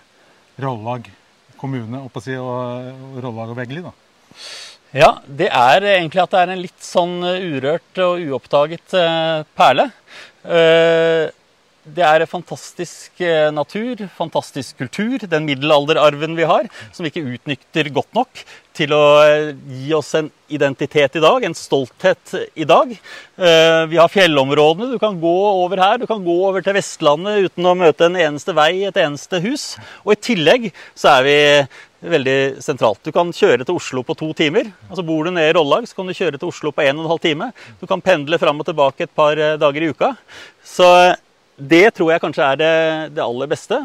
Rollag 0.63 1.09
kommune 1.57 2.03
og, 2.05 2.23
si, 2.25 2.37
og, 2.37 3.21
Rollag 3.25 3.53
og 3.53 3.59
Veggli? 3.59 3.85
da? 3.85 3.93
Ja, 4.97 5.11
det 5.27 5.49
er 5.51 5.85
egentlig 5.97 6.23
at 6.23 6.33
det 6.33 6.43
er 6.43 6.53
en 6.55 6.63
litt 6.63 6.85
sånn 6.85 7.19
urørt 7.25 8.01
og 8.05 8.23
uoppdaget 8.23 8.97
eh, 8.97 9.43
perle. 9.57 9.91
Eh, 10.47 11.27
Det 11.87 12.03
er 12.03 12.25
fantastisk 12.27 13.21
eh, 13.23 13.47
natur, 13.55 14.01
fantastisk 14.17 14.81
kultur, 14.81 15.23
den 15.31 15.45
middelalderarven 15.47 16.33
vi 16.35 16.47
har, 16.49 16.67
som 16.91 17.05
vi 17.07 17.13
ikke 17.13 17.37
utnytter 17.37 17.91
godt 17.95 18.17
nok 18.17 18.41
til 18.75 18.91
å 18.97 19.03
eh, 19.23 19.53
gi 19.71 19.93
oss 19.95 20.09
en 20.19 20.33
identitet 20.51 21.15
i 21.15 21.23
dag, 21.23 21.45
en 21.47 21.55
stolthet 21.55 22.33
i 22.59 22.67
dag. 22.67 22.91
Eh, 22.91 23.83
Vi 23.93 24.01
har 24.01 24.11
fjellområdene, 24.11 24.97
du 24.97 24.99
kan 24.99 25.21
gå 25.23 25.35
over 25.63 25.79
her, 25.79 26.01
du 26.03 26.09
kan 26.11 26.25
gå 26.27 26.35
over 26.49 26.65
til 26.67 26.75
Vestlandet 26.75 27.47
uten 27.47 27.69
å 27.71 27.77
møte 27.79 28.09
en 28.09 28.19
eneste 28.19 28.57
vei, 28.57 28.83
et 28.89 28.99
eneste 29.05 29.39
hus. 29.45 29.77
Og 30.03 30.17
i 30.17 30.23
tillegg 30.31 30.67
så 30.91 31.13
er 31.21 31.29
vi 31.29 31.37
veldig 32.17 32.65
sentralt. 32.67 32.99
Du 33.07 33.13
kan 33.15 33.31
kjøre 33.31 33.63
til 33.63 33.79
Oslo 33.79 34.03
på 34.07 34.17
to 34.19 34.33
timer. 34.35 34.73
Altså 34.91 35.07
Bor 35.07 35.23
du 35.23 35.31
nede 35.31 35.53
i 35.53 35.55
Rollag, 35.55 35.87
så 35.87 36.01
kan 36.01 36.11
du 36.11 36.19
kjøre 36.19 36.35
til 36.43 36.51
Oslo 36.51 36.75
på 36.75 36.83
en 36.83 36.99
og 36.99 37.07
en 37.07 37.13
halv 37.15 37.23
time. 37.23 37.49
Du 37.79 37.87
kan 37.87 38.03
pendle 38.03 38.43
fram 38.43 38.59
og 38.59 38.67
tilbake 38.67 39.07
et 39.07 39.15
par 39.15 39.39
dager 39.39 39.87
i 39.87 39.93
uka. 39.95 40.13
Så 40.67 40.91
det 41.57 41.91
tror 41.97 42.13
jeg 42.13 42.23
kanskje 42.23 42.47
er 42.47 42.61
det, 42.61 42.73
det 43.17 43.25
aller 43.25 43.51
beste. 43.51 43.79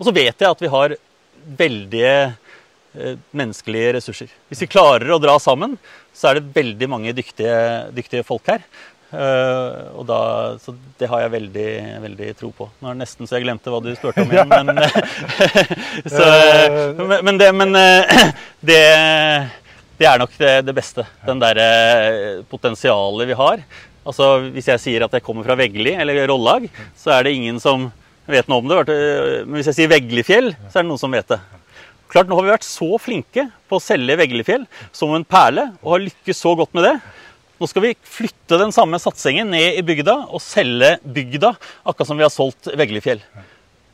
Og 0.00 0.08
så 0.08 0.14
vet 0.16 0.32
jeg 0.32 0.48
at 0.48 0.62
vi 0.62 0.70
har 0.72 0.96
veldige 1.60 2.14
eh, 2.94 3.18
menneskelige 3.36 3.96
ressurser. 3.98 4.30
Hvis 4.48 4.64
vi 4.64 4.70
klarer 4.70 5.12
å 5.12 5.20
dra 5.20 5.36
sammen, 5.42 5.76
så 6.16 6.30
er 6.30 6.40
det 6.40 6.54
veldig 6.56 6.88
mange 6.90 7.12
dyktige, 7.16 7.90
dyktige 7.96 8.24
folk 8.26 8.48
her. 8.50 8.64
Uh, 9.10 9.90
og 9.98 10.04
da, 10.06 10.18
så 10.62 10.70
det 11.00 11.08
har 11.10 11.24
jeg 11.24 11.32
veldig, 11.32 11.70
veldig 12.04 12.28
tro 12.38 12.52
på. 12.54 12.68
Nå 12.78 12.92
er 12.92 12.94
det 12.94 13.02
nesten 13.02 13.26
så 13.26 13.40
jeg 13.40 13.42
glemte 13.48 13.72
hva 13.72 13.80
du 13.82 13.88
spurte 13.96 14.22
om 14.22 14.30
igjen, 14.30 14.52
men, 14.52 14.70
så, 16.14 16.28
men, 16.94 17.16
men, 17.26 17.40
det, 17.40 17.48
men 17.58 17.74
eh, 17.80 18.20
det, 18.70 18.78
det 19.98 20.06
er 20.06 20.22
nok 20.22 20.36
det, 20.38 20.52
det 20.68 20.76
beste. 20.78 21.08
Den 21.26 21.42
derre 21.42 21.66
potensialet 22.52 23.32
vi 23.32 23.38
har. 23.40 23.64
Altså, 24.10 24.50
Hvis 24.50 24.68
jeg 24.72 24.82
sier 24.82 25.06
at 25.06 25.14
jeg 25.16 25.24
kommer 25.24 25.46
fra 25.46 25.56
Veggli 25.58 25.94
eller 25.94 26.26
Rollag, 26.30 26.66
så 26.98 27.14
er 27.14 27.26
det 27.26 27.36
ingen 27.38 27.62
som 27.62 27.88
vet 28.30 28.50
noe 28.50 28.62
om 28.62 28.70
det. 28.70 28.82
Men 29.46 29.58
hvis 29.58 29.70
jeg 29.72 29.80
sier 29.80 29.90
Veglifjell, 29.90 30.52
så 30.68 30.80
er 30.80 30.84
det 30.84 30.90
noen 30.90 31.00
som 31.00 31.14
vet 31.14 31.30
det. 31.30 31.40
Klart, 32.10 32.26
Nå 32.26 32.34
har 32.34 32.46
vi 32.46 32.50
vært 32.50 32.66
så 32.66 32.98
flinke 32.98 33.46
på 33.70 33.78
å 33.78 33.82
selge 33.82 34.16
Veglifjell 34.18 34.66
som 34.94 35.12
en 35.14 35.26
perle, 35.26 35.68
og 35.82 35.94
har 35.94 36.06
lykkes 36.08 36.42
så 36.42 36.56
godt 36.58 36.74
med 36.74 36.88
det. 36.88 36.96
Nå 37.60 37.68
skal 37.70 37.84
vi 37.84 37.92
flytte 38.08 38.58
den 38.58 38.72
samme 38.74 38.98
satsingen 38.98 39.50
ned 39.52 39.78
i 39.78 39.84
bygda 39.84 40.16
og 40.32 40.42
selge 40.42 40.94
bygda, 41.04 41.52
akkurat 41.84 42.08
som 42.08 42.18
vi 42.18 42.24
har 42.24 42.32
solgt 42.34 42.70
Veglifjell. 42.80 43.20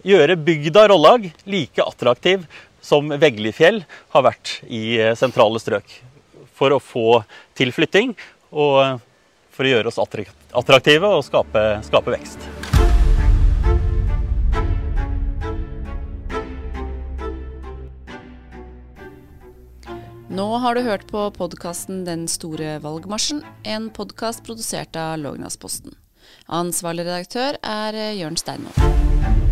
Gjøre 0.06 0.38
bygda 0.38 0.86
Rollag 0.92 1.26
like 1.50 1.82
attraktiv 1.82 2.46
som 2.84 3.10
Veglifjell 3.20 3.82
har 4.14 4.24
vært 4.28 4.60
i 4.70 5.00
eh, 5.02 5.16
sentrale 5.18 5.60
strøk. 5.60 5.90
For 6.56 6.72
å 6.72 6.80
få 6.80 7.20
tilflytting 7.58 8.14
og 8.54 9.02
for 9.56 9.64
å 9.64 9.72
gjøre 9.72 9.90
oss 9.92 10.00
attraktive 10.00 11.08
og 11.16 11.24
skape, 11.26 11.64
skape 11.86 12.12
vekst. 12.14 12.44
Nå 20.36 20.46
har 20.60 20.76
du 20.76 20.82
hørt 20.84 21.06
på 21.08 21.22
podkasten 21.32 22.02
Den 22.04 22.26
store 22.28 22.76
valgmarsjen, 22.84 23.40
en 23.64 23.88
podkast 23.88 24.44
produsert 24.44 24.98
av 25.00 25.16
Lågnadsposten. 25.22 25.96
Ansvarlig 26.52 27.08
redaktør 27.08 27.56
er 27.64 27.96
Jørn 28.18 28.36
Steinmoen. 28.36 29.45